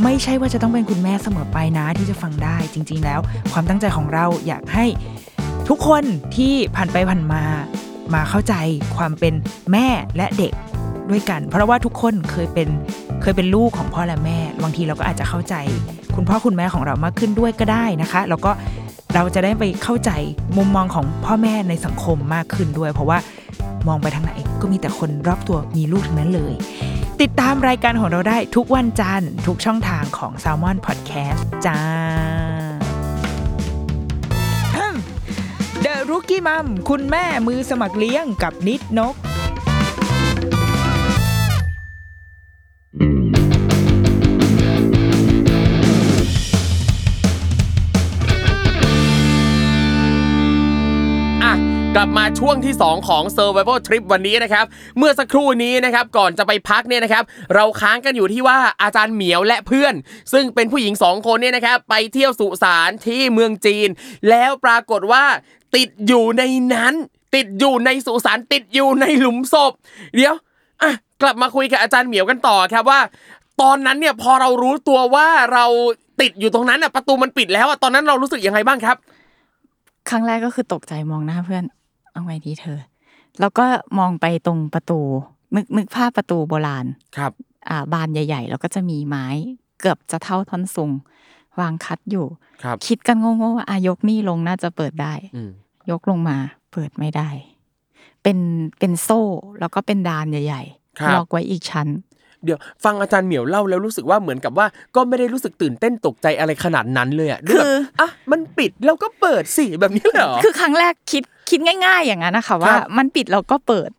[0.03, 3.21] ไม่ใช่ว่าจะต้องเป็นคุณแม่เสมอไปนะที่จะฟังได้จริง ๆ แล้ว
[3.53, 4.87] ความตั้งใจของเราอยากให้
[5.69, 6.05] ทุกคน
[6.37, 7.43] ที่ผ่านไปผ่านมา
[8.15, 8.55] มาเข้าใจ
[8.97, 9.35] ความเป็น
[9.73, 10.53] แม่และเด็ก
[11.11, 12.69] ด้วยกัน เพราะว่าทุกคนเคยเป็น
[13.23, 15.55] เคยเป็นลูกของพ่อและแม่ บางทีเราก็อาจจะเข้าใจ
[16.17, 18.51] คุณพ่อคุณแม่ของเรามากขึ้นด้วยก็ได้นะคะ แล้วก็
[19.15, 20.11] เราจะได้ไปเข้าใจ
[20.57, 23.19] มุมมองของพ่อแม่ในสังคมมากขึ้นด้วย เพราะว่า
[23.87, 26.55] มองไปทางไหนก็มีแต่คนรอบตัวมีลูกทั้งนั้นเลย
[27.21, 31.81] ติดตามรายการของเราได้ทุกวันจันทร์ทุกช่องทางของ s ซ l m o n Podcast จ้า
[35.85, 39.15] The Rookie Mom คุณแม่มือสมัครเลี้ยงกับนิดนก
[52.01, 54.65] กลับมาช่วงที่ 2 ของ Survival Trip วันนี้นะครับ
[54.99, 59.95] เมื่อสักครู่นี้นะครับก่อนจะไปพักเนี่ยนะครับ เราค้างกันอยู่ที่ว่าอาจารย์เหมียวและเพื่อน
[60.33, 63.89] ซึ่งเป็นผู้หญิง 2 คนเนี่ยนะครับ ไปเที่ยวสุสานที่เมืองจีน
[64.29, 65.25] แล้วปรากฏว่า
[65.77, 66.43] ติดอยู่ใน
[66.75, 66.95] นั้น
[67.35, 69.73] ติดอยู่ในสุสานติดอยู่ในหลุมศพ
[70.15, 70.35] เดี๋ยว
[70.83, 73.01] อะกลับมาคุยกับอาจารย์เหมียวกันต่อครับว่า
[73.61, 75.65] ตอนนั้นเนี่ยพอเรารู้ตัวว่าเรา
[76.21, 78.97] ติดอยู่ตรงนั้นอะประตูมันปิดแล้วอะตอนนั้นเรารู้สึกยังไงบ้างครับ
[80.09, 81.65] ครั้งแรกก็คือตกใจมองหน้าเพื่อน
[82.19, 82.81] เอาไงดีเธอ
[83.41, 83.67] แล้วก็
[83.99, 85.01] มองไปตรงประตู
[85.55, 87.33] นึกนึกภาพประตูโบราณครับ
[87.69, 89.27] อ่าบานใหญ่ ๆ แล้วก็จะมีไม้
[89.81, 90.93] เกือบจะเท่าท่อนสูง
[91.61, 92.27] วางคัดอยู่
[92.63, 95.51] ครับคิดกันโง่ๆว่าอายกนี่ลงน่าจะเปิดได้อืม
[95.91, 96.37] ยกลงมา
[96.73, 97.29] เปิดไม่ได้
[98.23, 98.39] เป็น
[98.79, 99.23] เป็นโซ่
[99.61, 100.63] แล้วก็เป็นดานใหญ่
[100.99, 101.89] ครับๆล็อกไว้อีกชั้น
[102.45, 107.71] เดี๋ยวฟังอาจารย์เหมียวเล่าแล้วรู้สึกว่าเหมือนกับว่าก็ไม่ได้รู้สึกตื่นเต้นตกใจอะไรขนาดนั้นเลยอะคือแบบ
[108.01, 113.91] อะมันปิดแล้วก็เปิดสิแบบนี้เลยเหรอคือครั้งแรกคิดคิดง่าย ๆ อย่างนั้นนะคะว่าครับมันปิดเราก็เปิด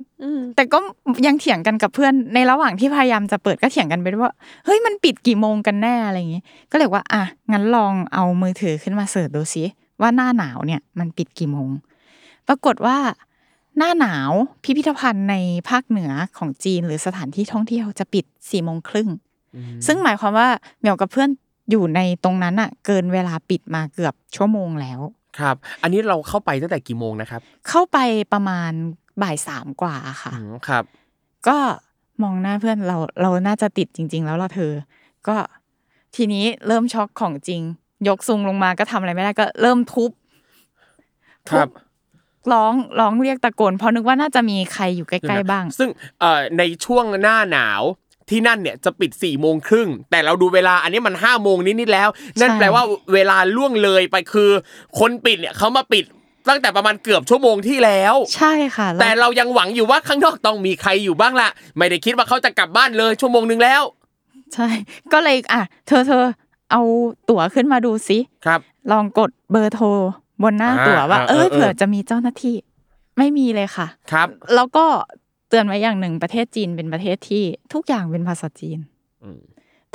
[0.56, 0.80] แต่ก็
[1.28, 4.34] ยังเถียงกันกับเพื่อนในระหว่างที่พยายามจะเปิดก็เถียงกันไปด้วยว่า
[4.66, 9.64] เฮ้ยมันปิดกี่โมงกันแน่อะไรอย่างงี้ ก็เลยว่าอะงั้นลองเอามือถือขึ้นมาเสิร์ชดูซิ
[10.02, 11.70] ว่าหน้าหนาวเนี่ยมันปิดกี่โมง
[12.48, 12.98] ปรากฏว่า
[13.80, 14.32] หน้าหนาว
[14.64, 15.36] พิพิธภัณฑ์ใน
[15.70, 19.10] ภาคเหนือของจีน หรือสถานที่ท่องเที่ยวจะปิดสี่โมงครึ่ง
[19.88, 20.48] ซึ่งหมายความว่า
[20.80, 21.30] เหมียวกับเพื่อน
[21.72, 25.00] อยู่ในตรงนั้นอะเกินเวลาปิดมาเกือบชั่วโมงแล้ว
[25.40, 27.98] ครับ อันนี้เราเข้าไปตั้งแต่กี่โมงนะครับ เข้าไป
[28.34, 28.72] ประมาณ
[29.22, 30.84] บ่ายสามกว่าค่ะอืมครับ
[31.48, 31.58] ก็
[32.24, 34.72] มองหน้าเพื่อนเราเราน่าจะติดจริง ๆ แล้วล่ะเธอ
[35.28, 35.36] ก็
[36.16, 37.62] ทีนี้เริ่มช็อกของจริง
[38.08, 40.12] ยกซุงลงมาก็ทำอะไรไม่ได้ก็เริ่มทุบ
[41.50, 41.70] ครับ
[42.54, 47.84] ร้องร้องเรียกตะโกนเพราะนึกว่าน่าจะมีใครอยู่ใกล้ๆบ้าง ซึ่งเอ่อในช่วงหน้าหนาว
[48.30, 52.10] ที่นั่นเนี่ยจะปิด4ี่โมงครึ่งแต่เราดูเวลาอันนี้มัน5้าโมงนิดๆแล้ว
[52.40, 52.84] นั่นใช่แปลว่า
[53.14, 54.52] เวลาล่วงเลยไปคือ
[55.00, 56.06] คนปิดเนี่ยเขามาปิด
[56.50, 63.82] ตั้งแต่ประมาณเกือบชั่วโมงที่แล้ว ใช่ค่ะล้วแต่เรายังหวังอยู่ว่าข้างนอกต้องมีใครอยู่บ้างล่ะไม่ได้คิดว่าเขาจะกลับบ้านเลยชั่วโมงนึงแล้ว
[64.54, 64.68] ใช่
[65.14, 66.24] ก็เลยอะ เธอเธอ
[66.72, 66.82] เอา
[67.30, 68.60] ตั๋วขึ้นมาดูสิครับ
[68.92, 69.88] ลองกดเบอร์โทร
[70.44, 72.56] บนหน้าอ่าตั๋วว่าอ่าเอเอออเออเผื่อจะมีเจ้าหน้าที่
[73.18, 74.86] ไม่มีเลยค่ะ ครับ แล้วก็
[75.50, 78.80] เตือนไว้อย่างหนึ่งประเทศจีนเป็นประเทศที่ทุกอย่างเป็นภาษาจีน
[79.24, 79.42] อืม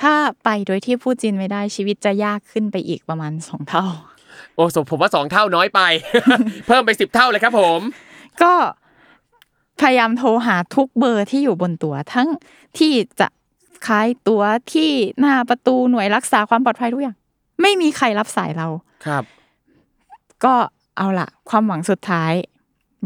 [0.02, 3.84] ถ้าไปโดยที่พูดจีนไม่ได้ชีวิตจะยากขึ้นไปอีกประมาณสองเท่า
[4.54, 5.80] โอ้สมผมว่าสองเท่าน้อยไป
[6.66, 7.80] เพิ่มไปสิบเท่าเลยครับผม
[8.42, 8.52] ก็
[9.80, 12.28] พยายามโทรหาทุกเบอร์ที่อยู่บนตั๋วทั้ง
[12.78, 13.28] ที่จะ
[13.86, 17.16] ขายตั๋วที่หน้าประตูหน่วยรักษาความปลอดภัยทุกอย่าง
[17.62, 18.68] ไม่มีใครรับสายเรา
[19.06, 19.24] ครับ
[20.44, 20.54] ก็
[20.98, 22.32] เอาละความหวังสุดท้าย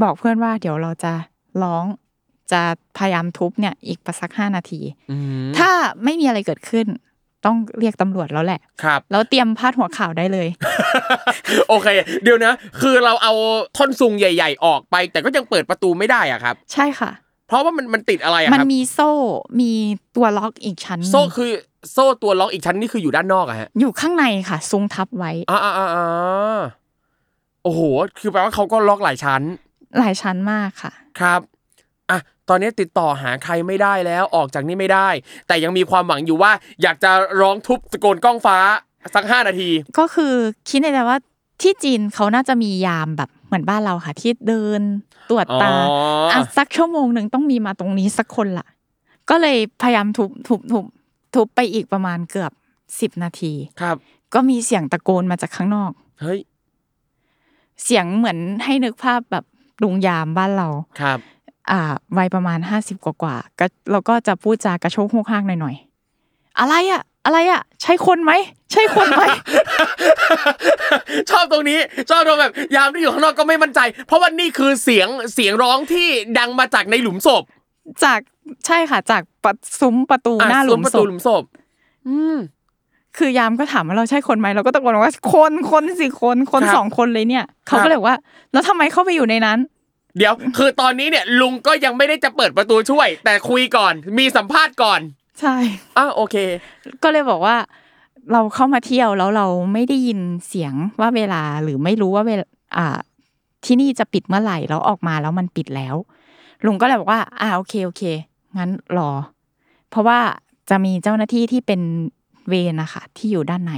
[0.03, 1.13] บอกเพื่อนว่าเดี๋ยวเราจะ
[1.63, 1.85] ร้อง
[2.53, 2.63] จะ
[2.99, 5.71] พยายามทุบเนี่ยอีกประสักห้านาทีอืมถ้า
[6.05, 6.87] ไม่มีอะไรเกิดขึ้น
[7.47, 10.49] ต้องเรียกตำรวจแล้วแหละ ครับ แล้วเตรียมพาดหัวข่าวได้เลย
[11.69, 11.89] โอเค
[12.23, 13.33] เดี๋ยวนะ คือเราเอา
[13.77, 17.11] ท่อนซุงใหญ่ ๆ ออกไป แต่ก็ยังเปิดประตูไม่ได้อะครับ ใช่ค่ะ
[17.49, 19.11] เพราะว่ามันมันติดอะไรอะมันครับมีโซ่
[19.61, 19.73] มี
[20.17, 21.51] ตัวล็อกอีกชั้นหนึ่งโซ่คือ
[21.93, 26.61] โซ่ตัวล็อกอีกชั้นนี่คืออยู่ด้านนอกอะฮะ อยู่ข้างในค่ะซุ้งทับไว้อ่าอ่าอ่า
[27.69, 27.83] อ่าโอ้โห
[28.19, 29.43] คือแปลว่าเขาก็ล็อกหลายชั้น
[29.99, 31.41] หลายชั้นมากค่ะ ครับ
[32.11, 35.09] อะตอนนี้ติดต่อหาใครไม่ได้แล้วออกจากนี่ไม่ได้
[35.47, 36.53] แต่ยังมีความหวังอยู่ว่า
[36.83, 38.59] อยากจะร้องทุบตะโกนกล้องฟ้า
[39.15, 40.35] สักห้านาที ก็คือ
[40.69, 41.19] คิดในใจว่า
[41.63, 44.83] ที่จีนเขาน่าจะมียามแบบเหมือนบ้านเราค่ะ ที่เดิน
[45.31, 45.97] ตรวจตาอ๋อ
[46.33, 48.67] อ่อะสักชั่วโมงหนึ่งต้องมีมาตรงนี้สักคนละ
[49.31, 50.85] ก็เลยพยายามทุบทุบทุบ
[51.35, 52.53] ทุบไปอีกประมาณเกือบ
[53.01, 53.97] สิบนาที ครับ
[54.35, 56.39] ก็มีเสียงตะโกนมาจากข้างนอก เฮ้ย
[57.85, 59.45] เสียงเหมือนให้นึกภาพแบบ
[59.83, 60.69] ลุงยามบ้านเรา
[61.01, 61.19] ครับ
[61.71, 61.81] อ่า
[62.17, 68.33] วัยประมาณห้าสิบกว่าๆก็เราก็จะพูดจากระโชกโฮกห้างหน่อยๆอะไรอะอะไรอะใช่คนไหม
[68.73, 69.23] ใช่คนไหม
[71.31, 71.79] ชอบตรงนี้
[72.11, 77.43] ชอบตรงแบบยามที่อยู่ข้างนอกก็ไม่มั่นใจ เพราะว่านี่คือเสียงเสียงร้องที่ดังมาจากในหลุมศพ
[78.05, 78.21] จาก
[78.67, 81.45] ใช่ค่ะ จากประซุ้มประตูอะหน้าหลุมประศตูพหลุมศพ
[82.09, 82.37] อืม
[83.17, 88.19] คือยามก็ถามว่าเราใช่คนไหมเราก็ตะโกนว่าคนคนสิคนคนครับสองคนเลยเนี่ย เขาครัก็บเลยบอกว่า
[88.53, 89.59] แล้วทำไมเข้าไปอยู่ในนั้น
[90.17, 95.01] เดี๋ยว คือตอนนี้เนี่ย ลุงก็ยังไม่ได้จะเปิดประตูช่วย แต่คุยก่อน มีสัมภาษณ์ก่อน
[95.41, 95.57] ใช่
[95.97, 96.37] อะโอเค
[97.03, 97.57] ก็เลยบอกว่า
[98.33, 102.99] เราเข้ามาเที่ยวแล้วเราไม่ได้ยินเสียงว่าเวลาหรือไม่รู้ว่าเวลาอ่า
[103.65, 105.95] ที่นี่จะปิดเมื่อไหร่แล้วออกมาแล้วมันปิดแล้ว
[106.67, 108.03] ลุงก็เลยบอกว่า อ่าโอเคโอเค
[108.59, 109.11] งั้นรอ
[109.91, 110.19] เพราะว่า
[110.71, 111.81] จะมีเจ้าหน้าที่ที่เป็น
[112.49, 113.75] เวรนะคะที่อยู่ด้านใน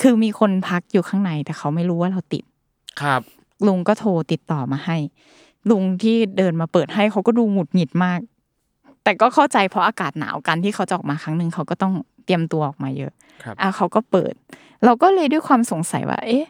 [0.00, 2.44] คือมีคนพักอยู่ข้างในแต่เขาไม่รู้ว่าเราติด
[3.00, 3.20] ครับ
[3.66, 4.96] ลุงก็โทรติดต่อมาให้
[5.70, 8.20] ลุงที่เดินมาเปิดให้เขาก็ดูหงุดหงิดมาก
[9.04, 11.94] แต่ก็เข้าใจเพราะอากาศหนาวกันที่เขาจะออกมาครั้งหนึ่งเขาก็ต้อง
[12.24, 14.32] เตรียมตัวออกมาเยอะครับอะเขาก็เปิด
[14.84, 16.44] เราก็เลยด้วยความสงสัยว่า เอ๊ะ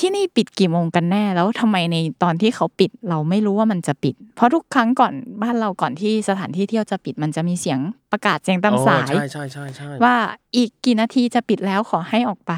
[0.00, 7.78] ที่นี่ปิดกี่โมงกันแน่แล้วทำไมในตอนที่เขาปิดเราไม่รู้ว่ามันจะปิด เพราะทุกครั้งก่อนบ้านเราก่อนที่สถานที่เที่ยวจะปิดมันจะมีเสียง
[8.12, 10.14] ประกาศเสียงตามสายอ๋อใช่ใช่ใช่ใช่ว่า
[10.56, 12.52] อีกกี่นาทีจะปิดแล้วขอให้ออกไป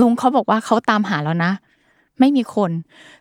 [0.00, 1.52] ลุงเขาบอกว่าเขาตามหาแล้วนะ
[2.20, 2.70] ไม่มีคน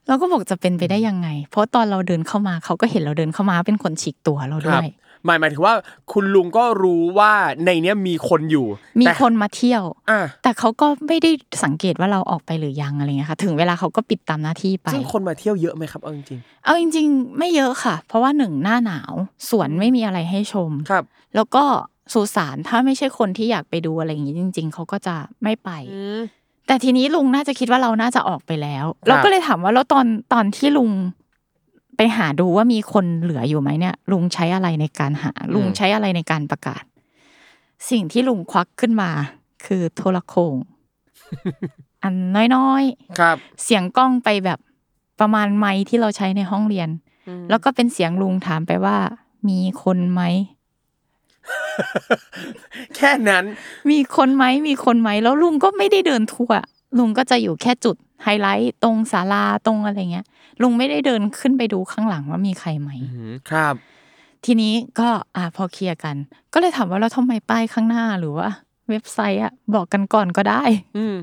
[0.07, 4.87] เราก็บอกจะเป็นไปได้ยังไง เพราะตอนเราเดินเข้ามาเขาก็เห็นเราเดินเข้ามาเป็นคนฉีกตัวเราคด้รัวบย
[5.25, 5.73] หมายหมายถึงว่า
[6.11, 7.31] คุณลุงก็รู้ว่า
[7.65, 8.67] ในเนี้ยมีคนอยู่
[8.99, 11.31] มีแต่คนมาเที่ยวอะแต่เขาก็ไม่ได้
[11.63, 19.13] สังเกตว่าเราออกไปหรือยังอะไรเงี้ยค่ะ ถึงเวลาเขาก็ปิดตามหน้าที่ไปซึ่งคนมาเที่ยวเยอะไหมครับเอาจริงเอาจริง ๆ ไม่เยอะค่ะ เพราะว่าหนึ่งหน้าหนาว
[19.49, 21.03] สวนไม่มีอะไรให้ชมๆครับ
[21.35, 21.63] แล้วก็
[22.13, 26.21] สุสานถ้าไม่ใช่คนที่อยากไปดูอะไรอย่างนี้จริง ๆเขาก็จะไม่ไปอืม
[26.67, 30.89] แต่ทีนี้ลุงน่าจะคิดว่าเราน่าจะออกไปแล้วครับเราก็เลยถามว่าแล้วตอนตอนที่ลุง
[31.97, 36.83] ไปหาดูว่ามีคนเหลืออยู่ไหมเนี่ย ลุงใช้อะไรในการหา ลุงใช้อะไรในการประกาศ
[37.89, 39.11] สิ่งที่ลุงควักขึ้นมา
[39.65, 40.55] คือโทรโขง
[42.03, 42.13] อัน
[42.55, 42.83] น้อย
[43.19, 44.59] ครับๆเสียงกล้องไปแบบ
[45.19, 46.89] ประมาณไม้ที่เราใช้ในห้องเรียน
[47.49, 48.97] แล้วก็เป็นเสียงลุงถามไปว่า
[49.49, 50.21] มีคนไหม
[52.95, 53.45] แค่นั้น
[53.89, 56.51] มีคนไหมมีคนไหมแล้วลุงก็ไม่ได้เดินทั่ว
[56.97, 60.25] ลุงก็จะอยู่แค่จุดไฮไลท์ตรงศาลาตรงอะไรเงี้ย
[60.61, 63.75] ลุงไม่ได้เดินขึ้นไปดูข้างหลังว่ามีใครไหมอืมครับ
[64.45, 66.15] ทีนี้ก็อ่าพอเคลียร์กัน
[66.53, 68.49] ก็เลยถามว่าเราทำไมป้ายข้างหน้าหรือว่า
[68.89, 70.63] เว็บไซต์อะบอกกันก่อนก็ได้
[70.97, 71.15] อืม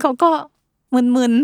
[0.00, 0.30] เขาก็
[1.16, 1.34] มึน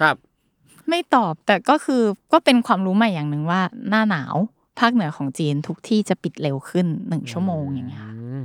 [0.00, 4.34] ครับๆไม่ตอบแต่ก็คือก็เป็นความรู้ใหม่อย่างหนึ่งว่า หน้าหนาว
[4.80, 8.42] ภาคเหนือของจีนทุกที่จะปิดเร็วขึ้นหนึ่งชั่วโมงอย่างเงี้ยค่ะอืม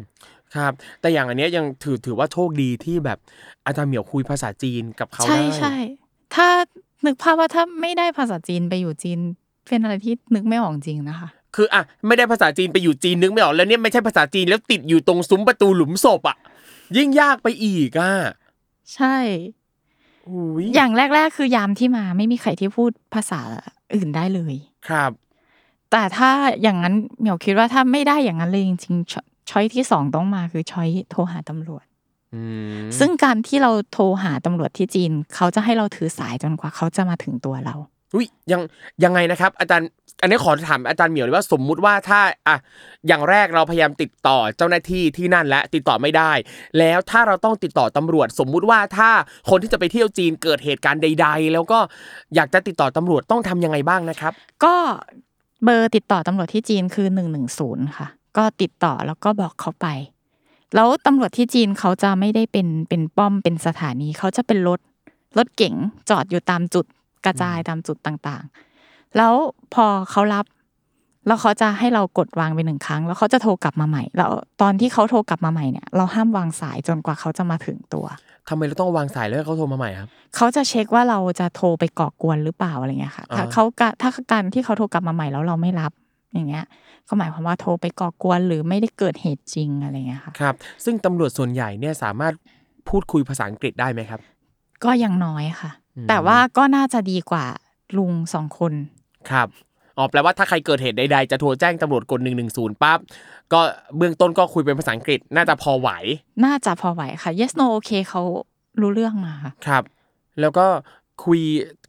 [0.56, 3.20] ครับ แต่อย่างอันเนี้ยยังถือถือว่าโชคดีที่แบบ
[3.66, 5.76] อาจารย์เหมียวคุยภาษาจีนกับเขาใช่ได้ใช่
[6.36, 6.48] ถ้า
[7.06, 9.20] นึกภาพว่าถ้าไม่ได้ภาษาจีนไปอยู่จีน
[9.68, 16.38] เป็นอะไรที่นึกไม่ออกจริงนะคะ คืออะไม่ได้ภาษาจีนไปอยู่จีนนึกไม่ออกแล้วเนี่ยไม่ใช่ภาษาจีนแล้วติดอยู่ตรงซุ้มประตูหลุมศพอะ
[16.98, 18.14] ยิ่งยากไปอีกอะ
[18.96, 19.18] ใช่
[20.28, 23.40] อุ้ยอย่างแรก ๆ คือยามที่มาไม่มีใครที่พูดภาษา
[23.96, 24.56] อื่นได้เลย
[24.90, 25.12] ครับ
[25.92, 26.30] แต่ถ้า
[26.62, 31.89] อย่างนั้นเหมียวคิดว่าถ้าไม่ได้อย่างนั้นเลยจริงๆช้อยช้อยที่สองต้องมาคือช้อยโทรหาตำรวจอืม
[33.00, 37.76] ซึ่งการที่เราโทรหาตำรวจที่จีน เขาจะให้เราถือสายจนกว่าเขาจะมาถึงตัวเรา
[38.16, 38.62] อุ้ยยัง
[39.04, 39.90] ยังไงนะครับ อาจารย์
[40.22, 42.58] อันนี้ขอถามอาจารย์เหมียวเลยว่าสมมุติว่าถ้าอะ
[43.08, 46.32] อย่างแรกเราพยายามติดต่อเจ้าหน้าที่ที่นั่นและติดต่อไม่ได้
[46.80, 49.10] แล้วถ้าเราต้องติดต่อตำรวจ สมมุติว่าถ้า
[49.50, 51.80] คนที่จะไปเที่ยวจีนเกิดเหตุการณ์ใด ๆ แล้วก็
[52.36, 54.34] อยากจะติดต่อตำรวจต้องทำยังไงบ้างนะครับ
[54.66, 54.76] ก็
[55.64, 59.88] เบอร์ติดต่อตำรวจที่จีนคือหนึ่งหนึ่งศูนย์ค่ะ ก็ติดต่อแล้วก็บอกเขาไป
[60.76, 64.80] แล้วตำรวจที่จีนเขาจะไม่ได้เป็นเป็นป้อมเป็นสถานี เขาจะเป็นรถ
[65.38, 65.76] รถเก๋ง
[66.10, 66.86] จอดอยู่ตามจุด
[67.26, 69.34] กระจายตามจุดต่างๆ แล้ว
[69.74, 70.46] พอเขารับ
[71.28, 78.06] แล้วเขาจะให้เรากดวางไปหนึ่งครั้ง แล้วเขาจะโทรกลับมาใหม่ แล้วตอนที่เขาโทรกลับมาใหม่เนี่ย เราห้ามวางสายจนกว่าเขาจะมาถึงตัว
[78.50, 85.92] ทำไมเราต้องวางสายแล้วให้เขาโทรมาใหม่ครับเขาจะเช็คว่าเราจะโทรไปก่อกวนหรือเปล่าอะไรเงี้ยค่ะ ถ้าอ่าเขากะถ้าการที่เขาโทรกลับมาใหม่แล้วเราไม่รับ
[86.34, 86.66] อย่างเงี้ย
[87.08, 92.34] ก็หมายความว่าโทรไปก่อกวนหรือไม่ได้เกิดเหตุจริงอะไรเงี้ยค่ะครับ ซึ่งตำรวจส่วนใหญ่เนี่ยสามารถ
[92.90, 94.20] พูดคุยภาษาอังกฤษได้ไหมครับ
[94.84, 97.46] ก็ยังน้อยค่ะอืมแต่ว่าก็น่าจะดีกว่า
[97.98, 98.74] ลุงสองคน
[99.32, 99.48] ครับ
[99.98, 103.00] อ๋อแปลว่าถ้าใครเกิดเหตุใดๆจะโทรแจ้งตำรวจกดหนึ่งหนึ่งศูนย์ปั๊บ
[103.54, 103.62] ก็
[103.98, 105.90] เบื้องต้นก็คุยเป็นภาษาอังกฤษ น่าจะพอไหว
[106.46, 108.22] น่าจะพอไหวค่ะ yes no okay เขา
[108.82, 109.84] รู้เรื่องมาค่ะครับ
[110.40, 110.66] แล้วก็
[111.24, 111.42] คุย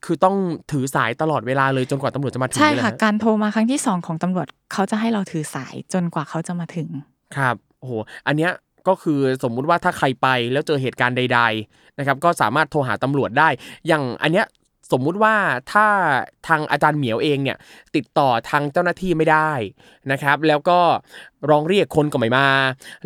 [0.05, 0.37] คือต้อง
[0.73, 6.89] ถือสายตลอดเวลาเลยจนกว่าตำรวจจะมาถึงใช่เลยเหรอค่ะฮการโทรมาครั้งที่สองของตำรวจเขาจะให้เราถือสายจนกว่าเขาจะมาถึง
[7.37, 7.93] ครับโอ้โห
[8.27, 8.53] อันเนี้ย
[8.89, 11.41] ก็คือสมมุติว่าถ้าใครไปแล้วเจอเหตุการณ์ใด
[11.71, 13.49] ๆ นะครับ ก็สามารถโทรหาตำรวจได้
[13.87, 14.47] อย่างอันเนี้ย
[14.93, 15.35] สมมุติว่า
[15.73, 15.87] ถ้า
[16.49, 17.57] ทางอาจารย์เหมียวเองเนี่ย
[17.97, 19.53] ติดต่อทางเจ้าหน้าที่ไม่ได้
[20.13, 20.79] นะครับ แล้วก็
[21.51, 22.49] ร้องเรียกคนก็ไม่มา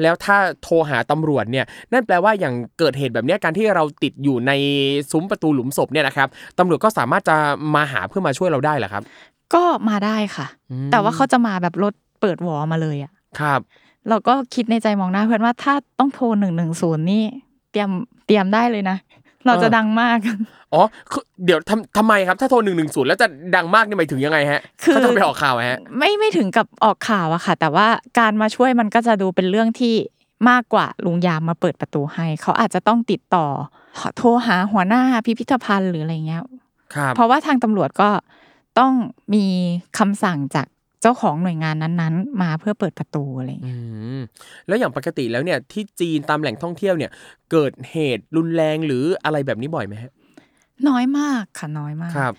[0.02, 4.52] แล้วถ้าโทรหาตำรวจเนี่ยนั่นแปลว่าอย่างเกิดเหตุแบบเนี้ยการที่เราติดอยู่ใน
[5.10, 7.36] ซุ้มประตูหลุมศพเนี่ยนะครับตำรวจก็สามารถจะ
[7.74, 9.02] มาหาเพื่อมาช่วยเราได้เหรอครับ
[9.54, 13.60] ก็มาได้ค่ะอืมแต่ว่าเขาจะมาแบบรถเปิดวอมาเลยอะครับ
[14.08, 17.24] เราก็คิดในใจมองหน้าเพื่อนว่าถ้าต้องโทรหนึ่งหนึ่งศูนย์นี่
[17.70, 17.90] เตรียม
[18.26, 18.96] เตรียมได้เลยนะ
[19.46, 20.18] เราจะดังมาก
[20.74, 23.26] อ๋อคือเดี๋ยวทำทำไมครับ ถ้าโทรหนึ่งหนึ่งศูนย์แล้วจะ
[23.56, 27.86] ดังมากนี่หมายถึงยังไงฮะคือถ้าต้องไปออกข่าวฮะ ไม่ไม่ถึงกับออกข่าวอะค่ะ แต่ว่า
[28.18, 29.94] การมาช่วยมันก็จะดูเป็นเรื่องที่
[30.50, 33.46] มากกว่าลุงยามมาเปิดประตูให้ เขาอาจจะต้องติดต่อ
[34.16, 36.42] โทรหาหัวหน้าพิพิธภัณฑ์หรืออะไรเงี้ย
[36.94, 38.10] ครับ เพราะว่าทางตำรวจก็
[38.78, 38.92] ต้อง
[39.34, 39.46] มี
[39.98, 40.66] คำสั่งจาก
[41.04, 43.78] เจ้าของหน่วยงานนั้นๆ มาเพื่อเปิดประตูอะไรอืเงี้ย
[44.18, 44.20] ม
[44.66, 47.10] แล้วอย่างปกติแล้วเนี่ยที่จีนตามแหล่งท่องเที่ยวเนี่ย
[47.50, 50.12] เกิดเหตุรุนแรงหรืออะไรแบบนี้บ่อยไหมฮะ
[50.88, 52.34] น้อยมากค่ะน้อยมากครับ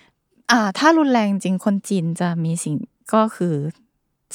[0.50, 2.76] อ่า ถ้ารุนแรงจริงคนจีนจะมีสิ่ง
[3.14, 3.54] ก็คือ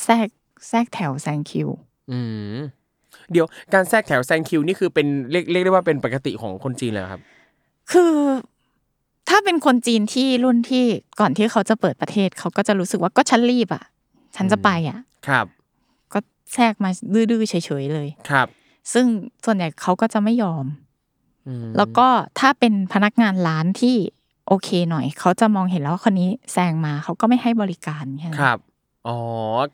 [0.03, 0.27] แทรก
[0.69, 1.69] แทรกแถวแซงคิว
[2.11, 2.19] อื
[2.57, 2.59] ม
[3.31, 7.21] เดี๋ยวการแทรกแถวแซงคิวนี่คือเป็นเรียกเรียกได้ว่าเป็นปกติของคนจีนเลยเหรอครับ
[7.91, 8.13] คือ
[9.29, 10.85] ถ้าเป็นคนจีนที่รุ่นที่
[11.19, 13.83] ก่อนที่เขาจะเปิดประเทศ เขาก็จะรู้สึกว่าก็ฉันรีบอะ
[14.35, 15.45] ฉันจะไปอะ ครับ
[16.13, 16.19] ก็
[16.53, 18.47] แทรกมาดื้อๆเฉยๆเลยครับ
[18.93, 19.05] ซึ่ง
[19.45, 20.65] ส่วนใหญ่เขาก็จะไม่ยอม
[21.47, 22.07] อืมแล้วก็
[22.39, 23.95] ถ้าเป็นพนักงานร้านที่
[24.47, 28.57] โอเคหน่อย เขาจะมองเห็นแล้วว่าคนนี้แซงมาเขาก็ไม่ให้บริการแค่นั้นครับ
[29.07, 29.17] อ๋อ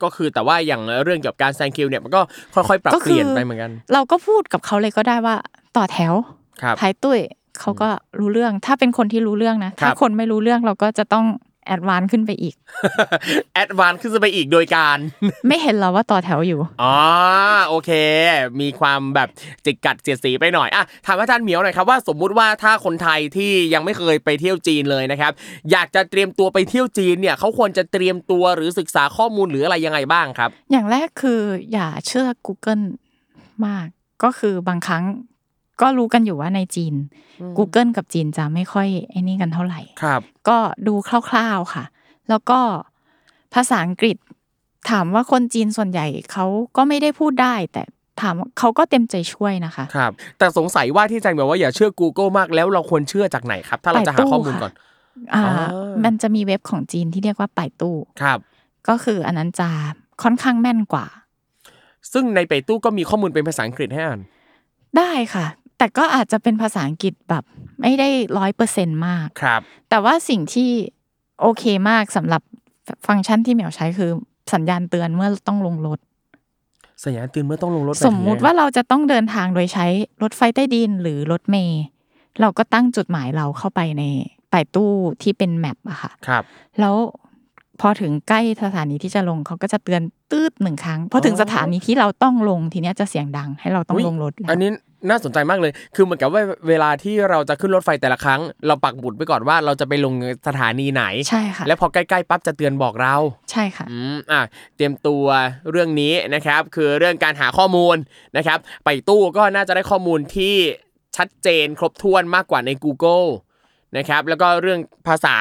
[0.02, 2.20] ก็คือแต่ว่าอย่างเรื่องเกี่ยวกับการแซงคิวเนี่ยมันก็
[2.54, 5.36] ค่อยๆ ปรับก็เปคือลี่ยนไปเหมือนกัน เราก็พูดกับเขาเลยก็ได้ว่า
[5.76, 6.14] ต่อแถว
[6.62, 7.20] ครับท้ายตุ้ย
[7.60, 11.26] เขาก็รู้เรื่อง ถ้าเป็นคนที่รู้เรื่องนะครัถ้าบคนไม่รู้เรื่องเราก็จะต้อง
[11.68, 12.54] advance ขึ้นไปอีก
[13.54, 14.98] advance ขึ้นไปอีกโดยการ
[15.48, 16.96] ไม่เห็นเราว่าต่อแถวอยู่ อ๋อ
[17.68, 17.90] โอเค
[18.60, 19.28] มีความแบบ
[19.64, 25.32] จิกกัดเสียดสีไปหน่อยอะถามอาจารย์เหมียวหน่อยครับว่าสมมุติว่าถ้าคนไทยที่ยังไม่เคยไปเที่ยวจีนเลยนะครับ
[25.70, 31.40] อยากจะเตรียมตัวไปเที่ยวจีนเนี่ยเขาควรจะเตรียมตัวหรือศึกษาข้อมูลหรืออะไรยังไงบ้างครับ อย่างแรกคือ
[31.72, 32.84] อย่าเชื่อ Google
[33.66, 33.86] มาก
[34.22, 35.04] ก็คือบางครั้ง
[35.80, 36.94] ก็รู้กันอยู่ว่าในจีน
[37.58, 41.84] Google กับจีนจะไม่ค่อยไอ้นี่กันเท่าไหร่ครับ ก็ดูคร่าวๆค่ะ
[42.28, 42.58] แล้วก็
[43.54, 44.16] ภาษาอังกฤษ
[44.90, 47.82] ถามว่าคนจีนส่วนใหญ่เขาก็ไม่ได้พูดได้ แต่
[48.22, 54.72] ถามว่าเขาก็เต็มใจช่วยนะคะครับ แต่สงสัยว่าที่อาจารย์บอกว่าอย่าเชื่อ Google มากแล้วเราควรเชื่อจากไหนครับ ถ้าเราจะหาข้อมูลก่อน
[55.34, 58.38] อ่าอ๋อมันจะมีเว็บของจีนที่เรียกว่าป่ายตู้ครับ
[58.88, 59.68] ก็คืออันนั้นจะ
[60.22, 61.06] ค่อนข้างแม่นกว่า
[62.12, 64.20] ซึ่งในเปตู้ก็มีข้อมูลเป็นภาษาอังกฤษให้อ่าน
[64.98, 65.46] ได้ค่ะ
[65.78, 67.44] แต่ก็อาจจะเป็นภาษาอังกฤษแบบ
[67.80, 69.60] ไม่ได้ร้อยเปอร์เซ็นมากครับ
[69.90, 70.70] แต่ว่าสิ่งที่
[71.40, 72.42] โอเคมากสำหรับ
[73.06, 74.10] ฟังก์ชันที่เหมียวใช้คือ
[74.52, 75.98] สัญญาณเตือนเมื่อต้องลงรถ
[77.04, 79.86] สัญญาณเตือนเมื่อต้องลงรถ สมมุติว่าเราจะต้องเดินทางโดยใช้
[80.22, 81.82] รถไฟใต้ดินหรือรถเมล์
[82.40, 84.02] เราก็ตั้งจุดหมายเราเข้าไปใน
[84.52, 86.42] ป่ายตู้ที่เป็นแมปอะค่ะ ครับ
[86.80, 86.94] แล้ว
[87.80, 94.70] พอถึงใกล้สถานีที่จะลงเขาก็จะเตือนตืดหนึ่งครั้งพอถึงสถานีที่เราต้องลงทีเนี้ยจะเสียงดังให้เราต้องอุ๊ยลงรถแล้วอันนี้
[95.08, 100.14] น่าสนใจมากเลย คือเหมือนกับว่าเวลาที่เราจะขึ้นรถไฟแต่ละครั้ง เราปักบุตรไว้ก่อนว่าเราจะไปลง
[100.48, 103.14] สถานีไหน ใช่ค่ะ แล้วพอใกล้ๆปั๊บจะเตือนบอกเรา
[103.50, 104.40] ใช่ค่ะ อืม อะ
[104.76, 105.24] เตรียมตัว
[105.70, 107.96] เรื่องนี้นะครับ คือเรื่องการหาข้อมูล
[108.36, 110.54] นะครับ ไปตู้ก็น่าจะได้ข้อมูลที่
[111.16, 113.26] ชัดเจนครบถ้วนมากกว่าใน Google
[113.96, 115.38] นะครับ แล้วก็เรื่องภาษา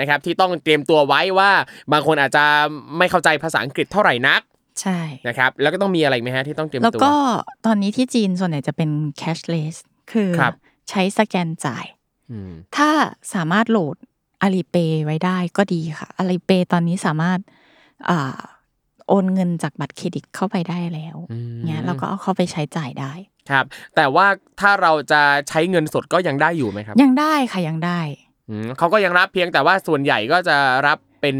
[0.00, 1.50] นะครับ ที่ต้องเตรียมตัวไว้ว่า
[1.92, 2.44] บางคนอาจจะ
[2.98, 4.42] ไม่เข้าใจภาษาอังกฤษเท่าไหร่นัก
[4.80, 7.14] ใช่นะครับแล้วก็ต้องมีอะไรอีกไหมฮะที่ต้องเตรียมแล้วตัวก็
[7.66, 9.74] ตอนนี้ที่จีนส่วนใหญ่จะเป็น cashless
[10.12, 10.54] คือครับ
[10.90, 11.86] ใช้สแกนจ่าย
[12.30, 12.90] อืมถ้า
[13.34, 13.96] สามารถโหลด
[14.44, 17.38] Alipay ไว้ได้ก็ดีค่ะ Alipay ตอนนี้สามารถ
[18.08, 18.40] อ่า
[19.08, 23.12] โอนเงินจากบัตรเครดิตเข้าไปได้แล้วอืมเนี่ยเราก็เอาเข้าไปใช้จ่ายได้
[23.50, 23.64] ครับ
[23.96, 24.26] แต่ว่า
[24.60, 28.00] ถ้าเราจะใช้เงินสดก็ยังได้อยู่ไหมครับ ยังได้ค่ะยังได้
[28.50, 31.36] อืมเขาก็ยังรับเพียงแต่ว่าส่วนใหญ่ก็จะรับเป็น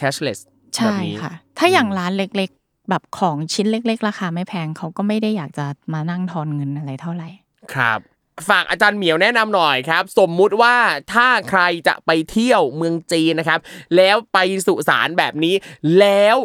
[0.00, 7.28] cashless แบ ใช่บนี้ค่ะ ถ้าอย่างร้านเล็ก ๆ แบบของชิ้นเล็ก ๆ ราคาไม่แพงเขาก็ไม่ได้อยากจะมานั่งทอนเงินอะไรเท่าไหร่
[7.74, 8.00] ครับ
[8.48, 10.74] ฝากอาจารย์เหมียวแนะนำหน่อยครับ สมมุติว่า
[11.12, 13.60] ถ้าใครจะไปเที่ยวเมืองจีนนะครับ
[13.96, 15.54] แล้วไปสุสานแบบนี้
[15.98, 16.36] แล้ว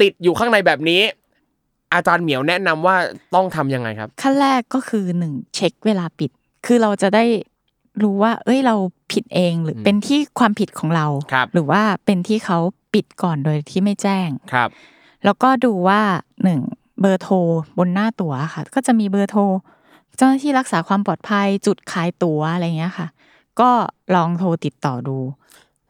[0.00, 1.02] ติดอยู่ข้างในแบบนี้
[1.94, 2.96] อาจารย์เหมียวแนะนำว่า
[3.34, 6.30] ต้องทำยังไงครับ ขั้นแรกก็คือหนึ่งเช็คเวลาปิด
[6.66, 7.24] คือเราจะได้
[8.02, 8.74] รู้ว่า เอ้ยเรา
[9.12, 12.58] ผิดเอง หรือเป็นที่ความผิดของเราครับหรือว่าเป็นที่เขา
[12.94, 14.68] ปิดก่อนโดยที่ไม่แจ้งครับ
[15.24, 16.00] แล้วก็ดูว่า
[16.42, 16.60] หนึ่ง
[17.00, 17.34] เบอร์โทร
[17.78, 19.42] บนหน้าตั๋วค่ะ ก็จะมีเบอร์โทร
[20.16, 23.08] เจ้าหน้าที่รักษาความปลอดภัยจุดขายตั๋วอะไรเงี้ยค่ะ
[23.60, 23.70] ก็
[24.14, 25.16] ลองโทรติดต่อดู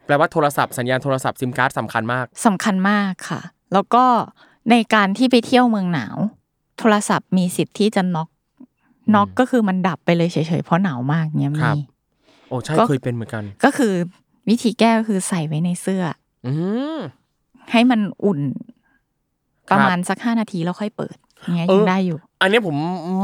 [0.06, 3.40] แปลว่าโทรศัพท์สัญญาณโทรศัพท์ซิมการ์ดสำคัญมากสำคัญมากค่ะ
[3.72, 4.04] แล้วก็
[4.70, 6.16] ในการที่ไปเที่ยวเมืองหนาว
[6.78, 8.28] โทรศัพท์มีสิทธิ์ที่จะน็อก
[9.14, 11.80] น็อกก็คือมันดับไปเลยเฉยๆเพราะหนาวมากเนี้ยครัมีบ
[12.48, 13.94] โอ้ใช่ก็เคยเป็นเหมือนกัน ก็คือ
[14.48, 16.02] วิธีแก้ก็คือใส่ไว้ในเสื้อ
[16.46, 16.52] อื
[16.96, 16.98] ม
[17.72, 18.40] ให้มันอุ่น
[19.68, 21.16] ครับประมาณสักห้านาทีแล้วค่อยเปิด
[21.54, 22.76] เนี้ยเออยังได้อยู่ อันนี้ผม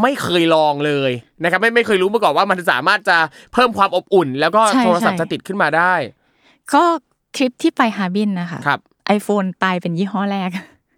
[0.02, 1.10] ไม่เคยลองเลย
[1.42, 3.18] นะครับ ไม่ไม่เคยรู้มาก่อนว่ามันสามารถจะ
[3.52, 5.94] เพิ่มความอบอุ่น แล้วก็ใช่โทรศัพท์ใช่จะติดขึ้นมาได้
[6.74, 6.82] ก็
[7.36, 8.80] ทริปที่ไปฮาร์บินนะคะครับ
[9.16, 10.50] iPhone ตายเป็นยี่ห้อแรก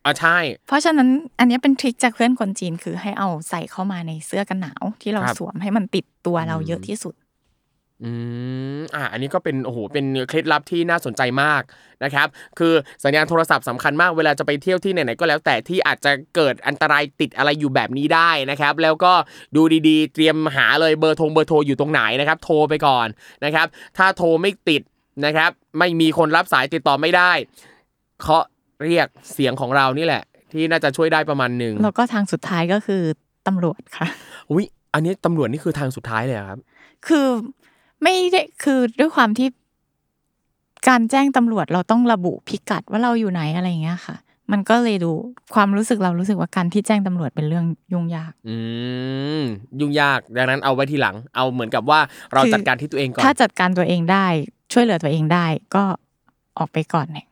[0.04, 1.08] อ่าใช่ เพราะฉะนั้น
[1.38, 7.14] อันเนี้ยเป็นทริคจากเพื่อนคนจีนคือให้เอาใส่เข้ามาในเสื้อกันหนาว ที่เราครับสวมให้มันติดตัวเราเยอะที่สุด
[8.02, 8.10] อื
[8.78, 11.62] มอ่าอันนี้ก็เป็นโอ้โหเป็นเคล็ดลับที่น่าสนใจมาก
[12.04, 12.28] นะครับ
[12.58, 19.12] คือสัญญาณโทรศัพท์สำคัญมากเวลาจะไปเที่ยวที่ไหนๆก็แล้ว แต่ที่อาจจะเกิดอันตรายติดอะไรอยู่แบบนี้ได้นะครับ แล้วก็
[19.56, 23.06] ดูดีๆ เตรียมหาเลยเบอร์โทรเบอร์โทรอยู่ตรงไหนนะครับ โทรไปก่อน
[23.44, 23.66] นะครับ
[23.98, 24.82] ถ้าโทรไม่ติด
[25.26, 27.32] นะครับ ไม่มีคนรับสายติดต่อไม่ได้
[28.20, 28.44] เคาะ
[28.84, 33.02] เรียกเสียงของเรานี่แหละ ที่น่าจะช่วยได้ประมาณหนึ่งแล้วก็ทางสุดท้ายก็คือ
[33.46, 34.06] ตำรวจค่ะ
[34.50, 36.60] อุ้ยอันนี้ตำรวจนี่คือทางสุดท้ายเลยเหรอครับ
[37.06, 37.26] คือ
[38.04, 39.48] ไม่ได้คือด้วยความที่
[40.88, 44.16] การแจ้งตำรวจเราต้องระบุพิกัดว่าเราอยู่ไหนอะไรอย่างเงี้ยค่ะ
[44.52, 45.12] มันก็เลยดู
[45.54, 48.56] ความรู้สึกเรารู้สึกว่าการที่แจ้งตำรวจเป็นเรื่องยุ่งยาก อื
[49.40, 49.42] ม
[49.80, 52.00] ยุ่งยากดังนั้นเอาไว้ทีหลัง เอาเหมือนกับว่า
[52.32, 54.26] เราจัดการที่ตัวเองก่อน ถ้าจัดการตัวเองได้
[54.72, 55.84] ช่วยเหลือตัวเองได้ ก็
[56.58, 57.26] ออกไปก่อนเนี่ย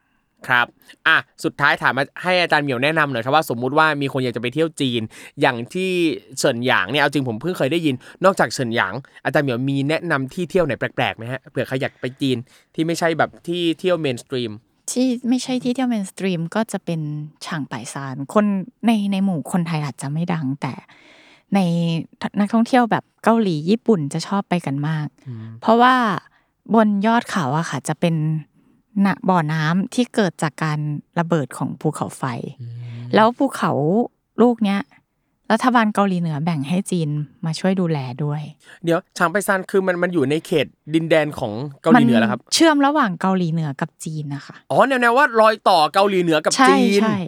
[0.48, 0.66] ครับ
[1.09, 5.02] อะ สุดท้ายถามมาให้อาจารย์เหมียวแนะนำหน่อยครับว่าสมมุติว่ามีคนอยากจะไปเที่ยวจีน
[5.40, 5.90] อย่างที่
[6.38, 12.37] เฉินหยางเนี่ย เอาจริงผมเพิ่งเคยได้ยิน นอกจากเฉินหยาง อาจารย์เหมียวมีแนะนำที่เที่ยวไหนแปลกๆไหมฮะ เผื่อใครอยากไปจีน
[12.74, 14.52] ที่ไม่ใช่แบบที่เที่ยว mainstream
[14.92, 17.00] ที่ไม่ใช่ที่เที่ยว mainstream ก็จะเป็น
[17.46, 18.44] ฉางป่ายซาน คน
[18.87, 20.74] ในในหมู่คนไทยอาจจะไม่ดังแต่
[21.55, 21.61] ใน
[22.40, 25.07] นักท่องเที่ยวแบบเกาหลีญี่ปุ่นจะชอบไปกันมาก
[25.61, 25.94] เพราะว่า
[26.74, 28.14] บนยอดเขาอะค่ะจะเป็น
[29.00, 30.78] หนะบ่อน้ำที่เกิดจากการ
[31.18, 32.24] ระเบิดของภูเขาไฟ
[33.14, 33.72] แล้วภูเขา
[34.42, 34.81] ลูกเนี้ย
[35.52, 37.09] รัฐบาลเกาหลีเหนือแบ่งให้จีน
[37.44, 38.42] มาช่วยดูแลด้วย
[38.85, 41.52] เดี๋ยวชางไปซานคือมันมันอยู่ในเขตดินแดนของ
[41.83, 47.18] เกาหลีเหนือแล้วครับมันเชื่อมระหว่างเกาหลีเหนือกับจีนนะคะ อ๋อแนวๆว่ารอยต่อเกาหลีเหนือกับใช่จีนใช่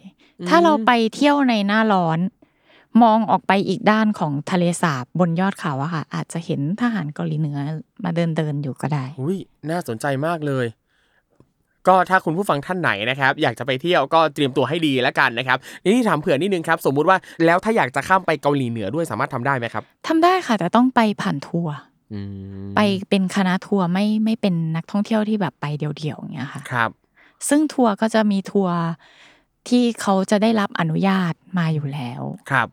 [0.48, 2.18] ถ้าเราไปเที่ยวในหน้าร้อน
[3.02, 7.58] มองออกไปอีกด้านของทะเลสาบบนยอดเขาอะค่ะ อาจจะเห็นทหารเกาหลีเหนือ
[8.04, 9.38] มาเดินเดินๆอยู่ก็ได้ อุ้ย
[9.70, 10.66] น่าสนใจมากเลย
[11.88, 21.74] ก็ถ้าคุณผู้ฟังท่านไหนนะครับอยากจะไปเที่ยวก็เตรียมตัวให้ดีแล้วกันนะครับทีนี่ถามเผื่อนิดนึงครับ สมมุติว่าแล้วถ้าอยากจะข้ามไปเกาหลีเหนือด้วยสามารถทำได้ไหมครับทำได้ค่ะ แต่ต้องไปผ่านทัวร์
[22.12, 22.20] อื
[22.64, 22.80] มไป
[23.10, 26.90] เป็นคณะทัวร์ไม่ไม่เป็นนักท่องเที่ยวที่แบบไปเดี่ยวๆอย่างเงี้ยค่ะครับ
[27.48, 28.76] ซึ่งทัวร์ก็จะมีทัวร์
[29.68, 32.68] ที่เขาจะได้รับอนุญาตมาอยู่แล้วครับ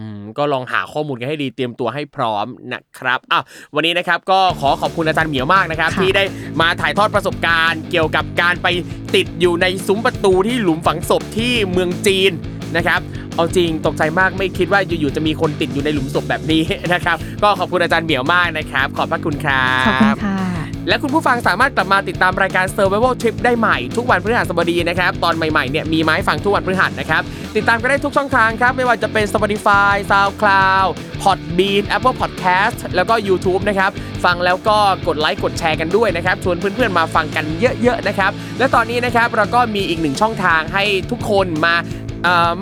[0.00, 3.40] อืมก็ลองหาข้อมูลกันให้ดีเตรียมตัวให้พร้อมนะครับอะ
[3.74, 6.24] วันนี้นะครับก็ขอขอบคุณอาจารย์เหมียวมากนะครับค่ะที่ได้
[6.60, 8.68] มาถ่ายทอดประสบการณ์ เกี่ยวกับการไป
[9.14, 12.32] ติดอยู่ในซุ้มประตูที่หลุมฝังศพที่เมืองจีน
[12.76, 13.00] นะครับ
[13.34, 20.57] เอาจริงตกใจมากไม่คิดว่าอยู่ๆจะมีคนติดอยู่ในหลุมศพแบบนี้นะครับ ก็ขอบคุณอาจารย์เหมียวมากนะครับ ขอบพระคุณครับขอบคุณค่ะ
[20.88, 27.22] และคุณผู้ฟังสามารถกลับมาติดตามรายการ Survival Trip ได้ใหม่ทุกวันพฤหัสบดีนะครับ ตอนใหม่ๆเนี่ยมีไม้ฟังทุกวันพฤหัสนะครับ
[27.56, 30.88] ติดตามกันได้ทุกช่องทางครับ ไม่ว่าจะเป็น Spotify SoundCloud
[31.22, 33.90] Podbean Apple Podcast แล้วก็ YouTube นะครับ
[34.24, 34.76] ฟังแล้วก็
[35.08, 41.74] กดไลค์กดแชร์กันด้วยนะครับ ชวนเพื่อนๆมาฟังกันเยอะๆนะครับ และตอนนี้นะครับเราก็มีอีกหนึ่งช่องทางให้ทุกคนมา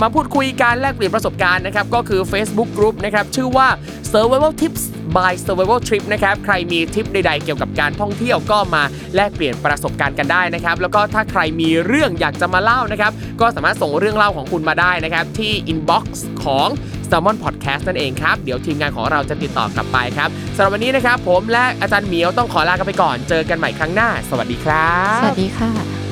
[0.01, 3.69] มาพูดคุยกันแลกเปลี่ยนประสบการณ์นะครับก็คือ Facebook Group นะครับชื่อว่า
[4.13, 4.83] Survival Tips
[5.17, 8.83] by Survival Trip นะครับใครมีทิปใดๆเกี่ยวกับการท่องเที่ยวก็มา
[9.15, 16.05] แลกเปลี่ยนประสบการณ์กันได้นะครับแล้วก็ถ้าใครมีเรื่องอยากจะมาเล่านะครับก็สามารถส่งเรื่องเล่าของคุณมาได้นะครับที่ inbox
[16.45, 16.69] ของ
[17.11, 26.06] Salmon Podcast นั่นเองครับ เดี๋ยวทีมงานของเราจะติดต่อกลับไปครับสำหรับวันนี้นะครับ ผมและอาจารย์เหมียวต้องขอลากันไปก่อน เจอกันใหม่ครั้งหน้า สวัสดีครับ สวัสดีค่ะ